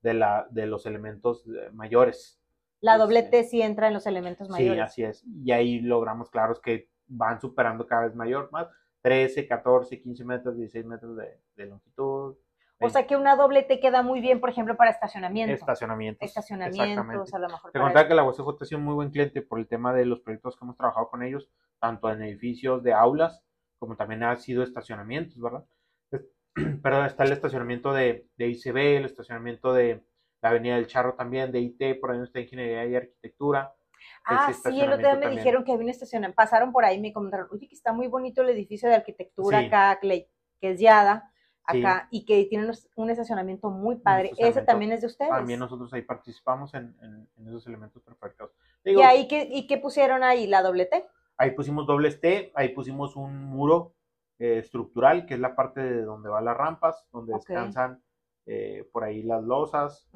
[0.00, 2.40] de, la, de los elementos eh, mayores.
[2.80, 4.94] La doble T sí entra en los elementos mayores.
[4.94, 5.24] Sí, así es.
[5.44, 8.68] Y ahí logramos, claros, que van superando cada vez mayor, más
[9.02, 12.36] 13, 14, 15 metros, 16 metros de, longitud.
[12.80, 15.52] O sea que una doble T queda muy bien, por ejemplo, para estacionamiento.
[15.52, 16.24] Estacionamientos.
[16.24, 17.72] Estacionamientos, a lo mejor.
[17.72, 20.04] Te contaba que la UCJ ha sido un muy buen cliente por el tema de
[20.04, 21.48] los proyectos que hemos trabajado con ellos,
[21.80, 23.42] tanto en edificios de aulas,
[23.78, 25.64] como también ha sido estacionamientos, ¿verdad?
[26.82, 30.04] perdón, está el estacionamiento de, de, ICB, el estacionamiento de
[30.40, 33.74] la Avenida del Charro también, de IT, por ahí está Ingeniería y Arquitectura.
[34.30, 37.00] Ah, sí, el otro día me dijeron que había un estacionamiento, pasaron por ahí y
[37.00, 40.28] me comentaron, oye, que está muy bonito el edificio de arquitectura acá, que
[40.60, 41.32] es Yada,
[41.64, 44.32] acá, y que tiene un estacionamiento muy padre.
[44.36, 45.30] ¿Ese también es de ustedes?
[45.30, 46.94] También nosotros ahí participamos en,
[47.46, 48.50] esos elementos perfectos.
[48.84, 50.46] ¿Y ahí qué, y qué pusieron ahí?
[50.46, 51.06] ¿La doble T?
[51.38, 53.94] Ahí pusimos doble T, ahí pusimos un muro
[54.38, 58.02] eh, estructural, que es la parte de donde van las rampas, donde descansan
[58.46, 60.08] eh, por ahí las losas,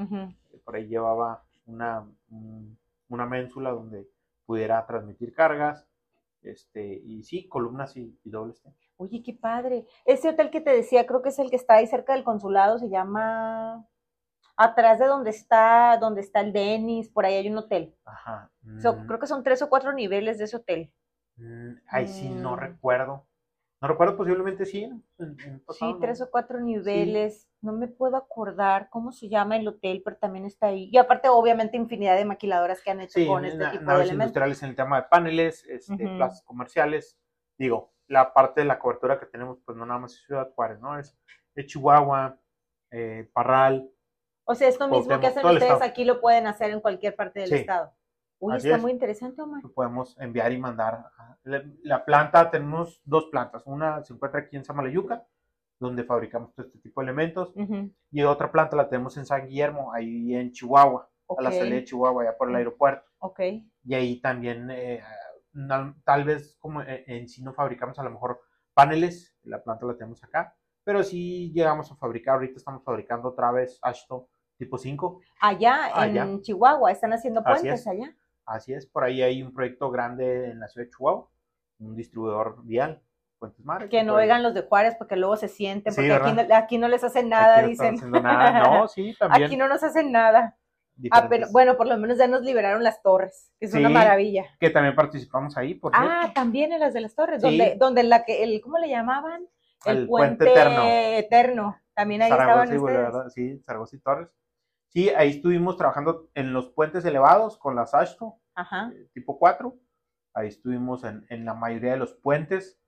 [0.65, 2.07] por ahí llevaba una,
[3.15, 4.09] una ménsula donde
[4.47, 5.87] pudiera transmitir cargas,
[6.43, 8.63] este, y sí, columnas y, dobles.
[8.97, 9.87] Oye, qué padre.
[10.05, 12.79] Ese hotel que te decía, creo que es el que está ahí cerca del consulado,
[12.79, 13.87] se llama
[14.57, 17.95] atrás de donde está, donde está el Denis, por ahí hay un hotel.
[18.05, 18.51] Ajá.
[18.63, 19.07] Mm.
[19.07, 20.93] creo que son tres o cuatro niveles de ese hotel.
[21.37, 22.59] Mm, ahí sí no mm.
[22.59, 23.27] recuerdo.
[23.83, 24.89] No recuerdo, posiblemente sí.
[25.71, 27.49] sí, tres o cuatro niveles.
[27.61, 30.89] No me puedo acordar cómo se llama el hotel, pero también está ahí.
[30.93, 34.13] Y aparte, obviamente, infinidad de maquiladoras que han hecho con este tipo de elementos.
[34.13, 37.19] industriales en el tema de paneles, este, plazas comerciales.
[37.59, 40.79] Digo, la parte de la cobertura que tenemos, pues no nada más es Ciudad Juárez,
[40.79, 40.97] ¿no?
[40.97, 41.19] Es,
[41.57, 42.39] de Chihuahua,
[42.93, 43.91] eh, Parral.
[44.45, 47.53] O sea, esto mismo que hacen ustedes aquí lo pueden hacer en cualquier parte del
[47.53, 47.93] estado.
[48.43, 49.63] Uy, está muy interesante, Omar.
[49.73, 51.07] Podemos enviar y mandar.
[51.45, 53.63] La, planta, tenemos dos plantas.
[53.67, 55.25] Una se encuentra aquí en Samalayuca,
[55.79, 57.55] donde fabricamos todo este tipo de elementos.
[58.11, 61.85] Y otra planta la tenemos en San Guillermo, ahí en Chihuahua, a la salida de
[61.85, 63.09] Chihuahua, allá por el aeropuerto.
[63.19, 63.41] Ok.
[63.85, 65.01] Y ahí también, eh,
[66.05, 68.41] tal vez como en, sí no fabricamos a lo mejor
[68.75, 73.53] paneles, la planta la tenemos acá, pero sí llegamos a fabricar, ahorita estamos fabricando otra
[73.53, 74.27] vez Ashton
[74.59, 75.21] tipo 5.
[75.41, 78.17] Allá, en Chihuahua, están haciendo puentes allá.
[78.45, 81.29] Así es, por ahí hay un proyecto grande en la ciudad de Chihuahua,
[81.79, 83.01] un distribuidor vial,
[83.39, 83.91] Puentes Mares.
[83.91, 86.13] Que no oigan los de Juárez porque luego se sienten, porque
[86.55, 87.97] aquí, no, les hacen nada, dicen.
[88.11, 88.63] Nada.
[88.63, 89.45] No, sí, también.
[89.45, 90.57] Aquí no nos hacen nada.
[91.11, 94.45] Ah, pero, bueno, por lo menos ya nos liberaron las torres, que es una maravilla.
[94.61, 98.25] Que también participamos ahí, por Ah, también en las de las torres, donde, donde la
[98.25, 99.49] que, el, ¿cómo le llamaban?
[99.85, 100.83] El, puente, eterno.
[100.85, 101.77] eterno.
[101.95, 103.33] También ahí estaban ustedes.
[103.33, 104.29] Sí, Zaragoza y Torres.
[104.93, 109.75] Sí, ahí estuvimos trabajando en los puentes elevados con las Ashto, eh, tipo 4.
[110.35, 112.79] Ahí estuvimos en, en, la mayoría de los puentes.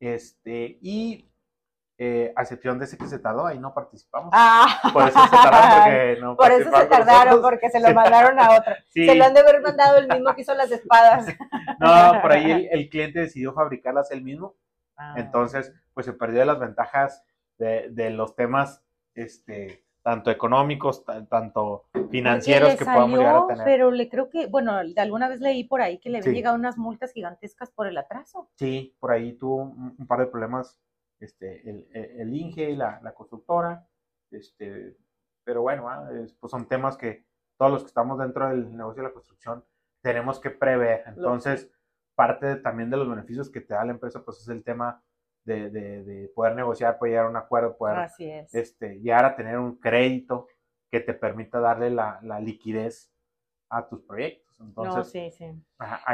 [0.00, 1.30] Este, y
[1.98, 4.30] eh, a excepción de ese que se tardó, ahí no participamos.
[4.32, 4.90] Ah.
[4.92, 8.50] Por eso se tardaron porque no Por eso se tardaron, porque se lo mandaron a
[8.56, 8.74] otro.
[8.88, 11.26] Se lo han de haber mandado el mismo que hizo las espadas.
[11.78, 14.56] No, por ahí el, cliente decidió fabricarlas él mismo.
[14.96, 15.14] Ah.
[15.18, 17.22] Entonces, pues se perdió las ventajas
[17.58, 18.82] de, de los temas
[19.14, 23.64] este, tanto económicos, tanto financieros que podamos llegar a tener.
[23.64, 26.78] Pero le creo que, bueno, alguna vez leí por ahí que le habían llegado unas
[26.78, 28.48] multas gigantescas por el atraso.
[28.54, 30.78] Sí, por ahí tuvo un, par de problemas
[31.18, 33.84] este, el, el, Inge y la, la, constructora,
[34.30, 34.96] este,
[35.42, 37.26] pero bueno, ah, pues son temas que
[37.58, 39.64] todos los que estamos dentro del negocio de la construcción
[40.02, 41.02] tenemos que prever.
[41.08, 41.68] Entonces,
[42.14, 45.02] parte también de los beneficios que te da la empresa, pues es el tema
[45.46, 48.10] de, de, poder negociar, poder llegar a un acuerdo, poder
[48.52, 50.48] Este, llegar a tener un crédito
[50.90, 53.12] que te permita darle la, la liquidez
[53.70, 54.46] a tus proyectos.
[54.58, 55.44] Entonces, no, sí, sí.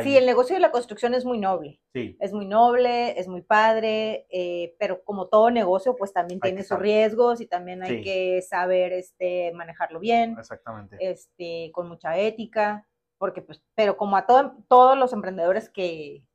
[0.03, 1.80] Sí, el negocio de la construcción es muy noble.
[1.93, 2.16] Sí.
[2.20, 6.78] Es muy noble, es muy padre, eh, pero como todo negocio, pues también tiene sus
[6.78, 10.37] riesgos y también hay que saber este, manejarlo bien.
[10.39, 10.97] Exactamente.
[10.99, 16.26] Este, con mucha ética, porque pues, pero como a todos los emprendedores que,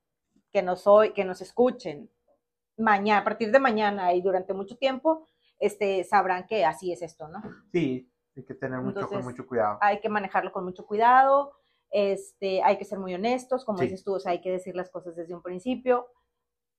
[0.53, 2.09] que nos, hoy, que nos escuchen,
[2.77, 5.27] mañana, a partir de mañana y durante mucho tiempo,
[5.59, 7.41] este, sabrán que así es esto, ¿no?
[7.71, 9.79] Sí, hay que tener mucho, con mucho cuidado.
[9.81, 11.53] Hay que manejarlo con mucho cuidado,
[11.89, 15.33] este, hay que ser muy honestos, como dices tú, hay que decir las cosas desde
[15.33, 16.07] un principio.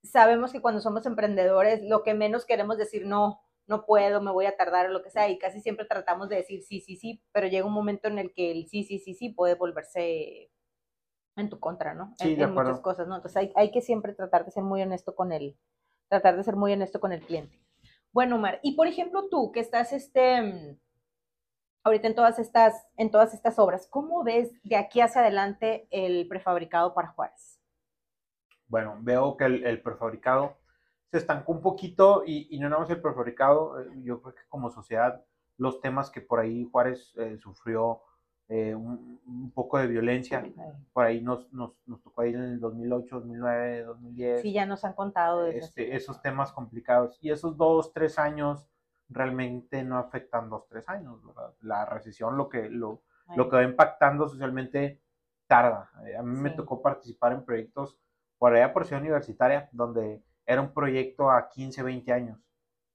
[0.02, 4.46] Sabemos que cuando somos emprendedores, lo que menos queremos decir no, no puedo, me voy
[4.46, 7.22] a tardar o lo que sea, y casi siempre tratamos de decir sí, sí, sí,
[7.32, 10.52] pero llega un momento en el que el sí, sí, sí, sí puede volverse
[11.36, 12.14] en tu contra, ¿no?
[12.18, 13.16] Sí, en, muchas cosas, ¿no?
[13.16, 15.56] Entonces hay, hay que siempre tratar de ser muy honesto con él
[16.08, 17.58] tratar de ser muy honesto con el cliente.
[18.12, 20.78] Bueno, Omar, y por ejemplo tú que estás este,
[21.84, 26.26] ahorita en todas estas, en todas estas obras, ¿cómo ves de aquí hacia adelante el
[26.28, 27.60] prefabricado para Juárez?
[28.66, 30.56] Bueno, veo que el, prefabricado
[31.10, 34.70] se estancó un poquito y, no nada más el prefabricado, eh, yo creo que como
[34.70, 35.24] sociedad
[35.56, 38.02] los temas que por ahí Juárez eh, sufrió
[38.48, 40.44] eh, un, poco de violencia.
[40.92, 44.42] Por ahí nos, nos, nos, tocó ir en el 2008, 2009, 2010.
[44.42, 47.18] Sí, ya nos han contado de este, esos temas complicados.
[47.20, 48.68] Y esos dos, tres años
[49.08, 51.20] realmente no afectan dos, tres años.
[51.60, 53.02] La recesión, lo que, lo,
[53.36, 55.02] lo que va impactando socialmente,
[55.46, 55.90] tarda.
[56.06, 57.98] Eh, a mí me tocó participar en proyectos
[58.38, 62.38] por allá por Ciudad Universitaria, donde era un proyecto a 15, 20 años.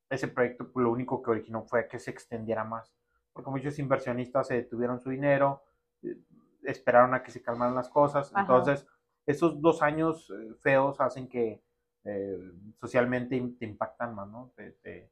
[0.10, 2.96] Ese proyecto pues, lo único que originó fue que se extendiera más
[3.34, 5.64] porque muchos inversionistas se detuvieron su dinero,
[6.04, 6.18] eh,
[6.64, 8.32] esperaron a que se calmaran las cosas.
[8.38, 8.88] Entonces,
[9.26, 11.62] esos dos años eh, feos hacen que
[12.06, 12.38] eh,
[12.80, 14.52] socialmente te impactan más, ¿no?
[14.56, 15.10] Te, te,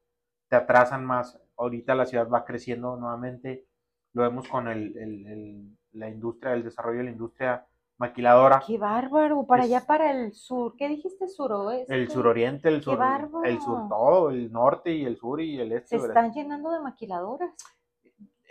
[0.55, 1.39] atrasan más.
[1.57, 3.67] Ahorita la ciudad va creciendo nuevamente.
[4.13, 7.65] Lo vemos con el, el, la industria, el desarrollo de la industria
[7.97, 8.61] maquiladora.
[8.65, 11.93] Qué bárbaro, para allá para el sur, ¿qué dijiste suroeste?
[11.93, 12.99] El suroriente, el sur,
[13.45, 15.97] el sur todo, el norte y el sur y el este.
[15.97, 17.53] Se están llenando de maquiladoras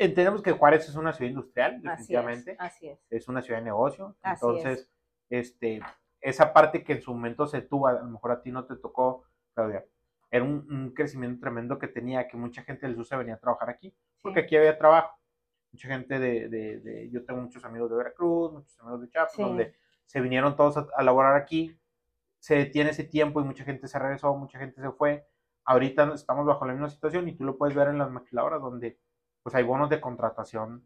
[0.00, 2.56] entendemos que Juárez es una ciudad industrial, definitivamente.
[2.58, 2.98] Así es.
[3.10, 3.28] es.
[3.28, 4.16] una ciudad de negocio.
[4.24, 4.90] entonces,
[5.28, 5.80] este,
[6.20, 8.76] esa parte que en su momento se tuvo, a lo mejor a ti no te
[8.76, 9.24] tocó,
[9.54, 9.84] Claudia,
[10.30, 13.68] era un, crecimiento tremendo que tenía, que mucha gente del sur se venía a trabajar
[13.68, 15.18] aquí, porque aquí había trabajo.
[15.72, 19.36] Mucha gente de, de, de, yo tengo muchos amigos de Veracruz, muchos amigos de Chiapas,
[19.36, 19.74] donde
[20.06, 21.78] se vinieron todos a, a laborar aquí,
[22.38, 25.28] se detiene ese tiempo y mucha gente se regresó, mucha gente se fue.
[25.64, 28.98] Ahorita estamos bajo la misma situación y tú lo puedes ver en las maquiladoras donde
[29.42, 30.84] pues hay bonos de contratación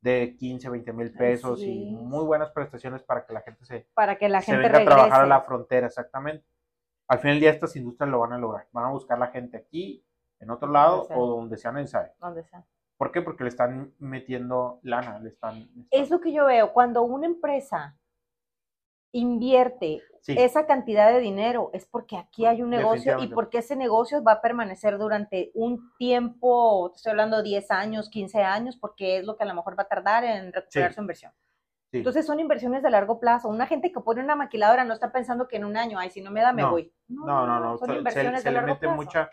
[0.00, 4.18] de 15, 20 mil pesos y muy buenas prestaciones para que la gente se, para
[4.18, 6.44] que la gente venga a trabajar a la frontera, exactamente.
[7.06, 8.66] al final del día estas industrias lo van a lograr.
[8.72, 10.04] Van a buscar la gente aquí,
[10.40, 12.12] en otro lado o donde sea necesario.
[12.18, 12.64] Donde sea.
[12.96, 13.22] ¿Por qué?
[13.22, 15.68] Porque le están metiendo lana, le están...
[15.90, 16.72] Es lo que yo veo.
[16.72, 17.96] Cuando una empresa
[19.12, 24.22] invierte esa cantidad de dinero es porque aquí hay un negocio y porque ese negocio
[24.22, 29.36] va a permanecer durante un tiempo, estoy hablando 10 años, 15 años, porque es lo
[29.36, 31.32] que a lo mejor va a tardar en recuperar su inversión.
[31.90, 33.48] Entonces son inversiones de largo plazo.
[33.48, 36.22] Una gente que pone una maquiladora no está pensando que en un año, ay, si
[36.22, 36.90] no me da, me voy.
[37.08, 37.76] No, no, no.
[37.76, 38.96] Son inversiones de le largo mete plazo.
[38.96, 39.30] mucha,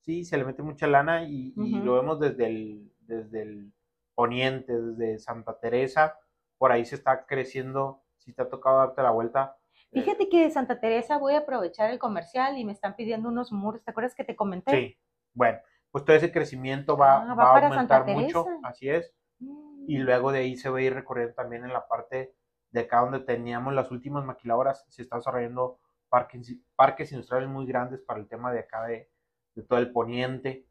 [0.00, 3.72] sí, se le mete mucha lana y, lo vemos desde el, desde el
[4.14, 6.18] poniente, desde Santa Teresa,
[6.58, 9.56] por ahí se está creciendo si te ha tocado darte la vuelta.
[9.90, 13.28] Eh, Fíjate que de Santa Teresa voy a aprovechar el comercial y me están pidiendo
[13.28, 13.84] unos muros.
[13.84, 14.70] ¿Te acuerdas que te comenté?
[14.70, 14.98] Sí.
[15.34, 15.58] Bueno,
[15.90, 18.46] pues todo ese crecimiento va, ah, va, a aumentar mucho.
[18.62, 19.12] Así es.
[19.38, 19.84] Mm.
[19.88, 22.34] Y luego de ahí se va a ir recorriendo también en la parte
[22.70, 24.84] de acá donde teníamos las últimas maquiladoras.
[24.88, 29.10] Se está desarrollando parques, parques industriales muy grandes para el tema de acá de,
[29.54, 30.66] de todo el poniente.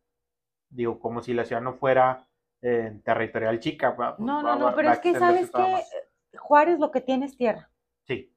[0.70, 2.28] Digo, como si la ciudad no fuera
[2.62, 3.96] eh, territorial chica.
[4.20, 5.84] no, no, no, pero es que sabes que
[6.38, 7.70] Juárez lo que tiene es tierra.
[8.08, 8.34] Sí.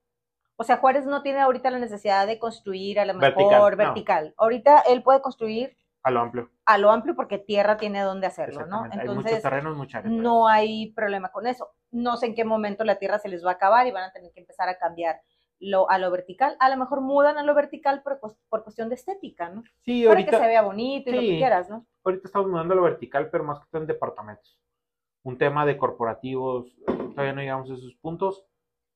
[0.57, 4.35] O sea, Juárez no tiene ahorita la necesidad de construir a lo mejor vertical.
[4.37, 6.51] Ahorita él puede construir a lo amplio.
[6.67, 8.85] A lo amplio porque tierra tiene donde hacerlo, ¿no?
[8.85, 11.71] Entonces, hay muchos terrenos, mucha No hay problema con eso.
[11.91, 14.13] No sé en qué momento la tierra se les va a acabar y van a
[14.13, 15.23] tener que empezar a cambiar
[15.61, 16.57] lo, a lo vertical.
[16.61, 19.63] A lo mejor mudan a lo vertical por, por cuestión de estética, ¿no?
[19.81, 21.87] Sí, Para que se vea bonito y lo que quieras, ¿no?
[22.05, 24.61] Ahorita estamos mudando a lo vertical, pero más que todo en departamentos
[25.25, 28.47] un tema de corporativos, todavía no llegamos a esos puntos.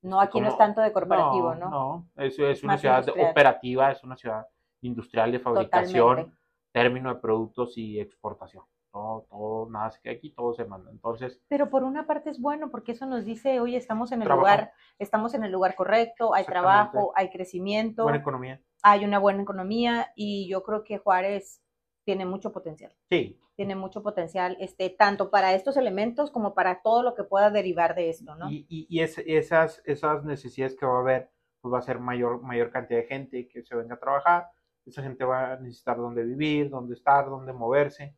[0.03, 1.71] No, aquí no es tanto de corporativo, ¿no?
[1.71, 4.47] No, es, es una ciudad operativa, es una ciudad
[4.83, 6.39] industrial de fabricación,
[6.71, 8.63] término de productos y exportación.
[8.93, 10.91] Todo, todo, nada se queda aquí, todo se manda.
[10.91, 11.41] Entonces.
[11.49, 14.73] Pero por una parte es bueno, porque eso nos dice, oye, estamos en el lugar,
[14.99, 18.05] estamos en el lugar correcto, hay trabajo, hay crecimiento.
[18.05, 18.61] Buena economía.
[18.83, 21.63] Hay una buena economía y yo creo que Juárez
[22.09, 22.91] tiene mucho potencial.
[23.11, 27.51] Sí, tiene mucho potencial, este, tanto para estos elementos como para todo lo que pueda
[27.51, 28.51] derivar de esto, ¿no?
[28.51, 31.31] Y, y, esas, esas necesidades que va a haber,
[31.61, 34.47] pues va a ser mayor, mayor cantidad de gente que se venga a trabajar,
[34.87, 38.17] esa gente va a necesitar dónde vivir, dónde estar, dónde moverse,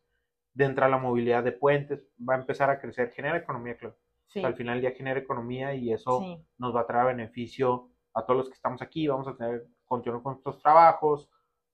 [0.55, 3.97] de entrar la movilidad de puentes, va a empezar a crecer, genera economía, claro.
[4.45, 8.49] al final ya genera economía y eso nos va a traer beneficio a todos los
[8.49, 11.29] que estamos aquí, vamos a tener, continuar con nuestros trabajos,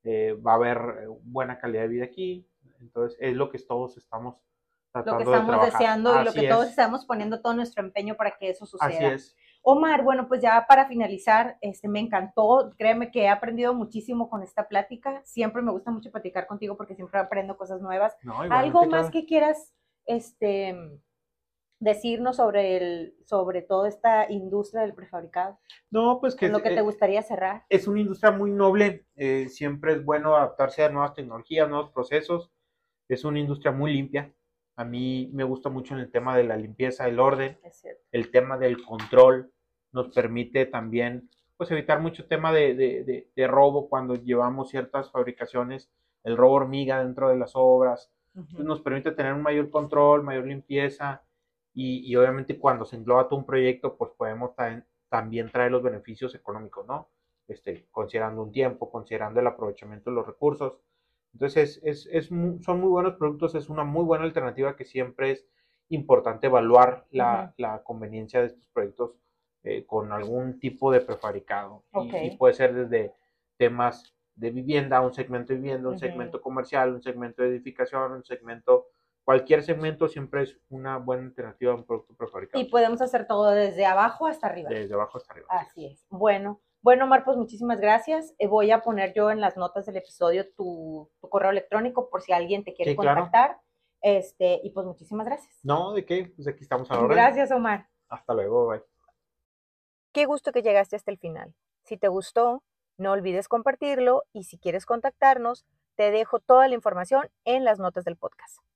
[0.06, 2.48] eh, va a haber eh, buena calidad de vida aquí,
[2.80, 4.36] entonces, es lo que todos estamos
[4.92, 8.36] tratando Lo que estamos deseando y lo que todos estamos poniendo todo nuestro empeño para
[8.38, 8.88] que eso suceda.
[8.88, 9.36] Así es.
[9.62, 14.42] Omar, bueno, pues ya para finalizar, este, me encantó, créeme que he aprendido muchísimo con
[14.42, 15.20] esta plática.
[15.24, 18.16] Siempre me gusta mucho platicar contigo porque siempre aprendo cosas nuevas.
[18.48, 19.74] Algo más que quieras
[20.06, 21.00] este,
[21.78, 25.58] decirnos sobre el, sobre toda esta industria del prefabricado?
[25.90, 27.64] No, pues que lo que te gustaría cerrar.
[27.68, 29.06] Es una industria muy noble.
[29.14, 32.50] Eh, siempre es bueno adaptarse a nuevas tecnologías, nuevos procesos
[33.08, 34.32] es una industria muy limpia.
[34.76, 37.58] A mí me gusta mucho en el tema de la limpieza, el orden,
[38.12, 39.50] el tema del control.
[39.92, 45.90] Nos permite también pues evitar mucho tema de, robo cuando llevamos ciertas fabricaciones,
[46.24, 48.10] el robo hormiga dentro de las obras.
[48.34, 51.22] nos permite tener un mayor control, mayor limpieza
[51.78, 54.52] y, obviamente cuando se engloba todo un proyecto pues podemos
[55.10, 57.10] también traer los beneficios económicos, ¿no?
[57.48, 60.78] Este, considerando un tiempo, considerando el aprovechamiento de los recursos.
[61.32, 65.46] Entonces, es, es, son muy buenos productos, es una muy buena alternativa que siempre es
[65.90, 69.12] importante evaluar la, la conveniencia de estos proyectos
[69.68, 71.82] eh, con algún tipo de prefabricado.
[72.22, 73.12] Y, puede ser desde
[73.56, 78.24] temas de vivienda, un segmento de vivienda, un segmento comercial, un segmento de edificación, un
[78.24, 78.86] segmento,
[79.26, 82.62] cualquier segmento siempre es una buena alternativa a un producto prefabricado.
[82.62, 84.70] Y podemos hacer todo desde abajo hasta arriba.
[84.70, 85.48] Desde abajo hasta arriba.
[85.50, 86.06] Así es.
[86.08, 88.32] Bueno, bueno, Mar, pues muchísimas gracias.
[88.38, 92.32] Eh, voy a poner yo en las notas del episodio tu, correo electrónico por si
[92.32, 93.58] alguien te quiere contactar.
[94.00, 95.58] Este, y pues muchísimas gracias.
[95.64, 96.32] No, ¿de qué?
[96.36, 97.12] Pues aquí estamos ahora.
[97.12, 97.88] Gracias, Omar.
[98.08, 98.84] Hasta luego, bye.
[100.12, 101.52] Qué gusto que llegaste hasta el final.
[101.82, 102.62] Si te gustó,
[102.96, 105.66] no olvides compartirlo y si quieres contactarnos,
[105.96, 108.66] te dejo toda la información en las notas del podcast.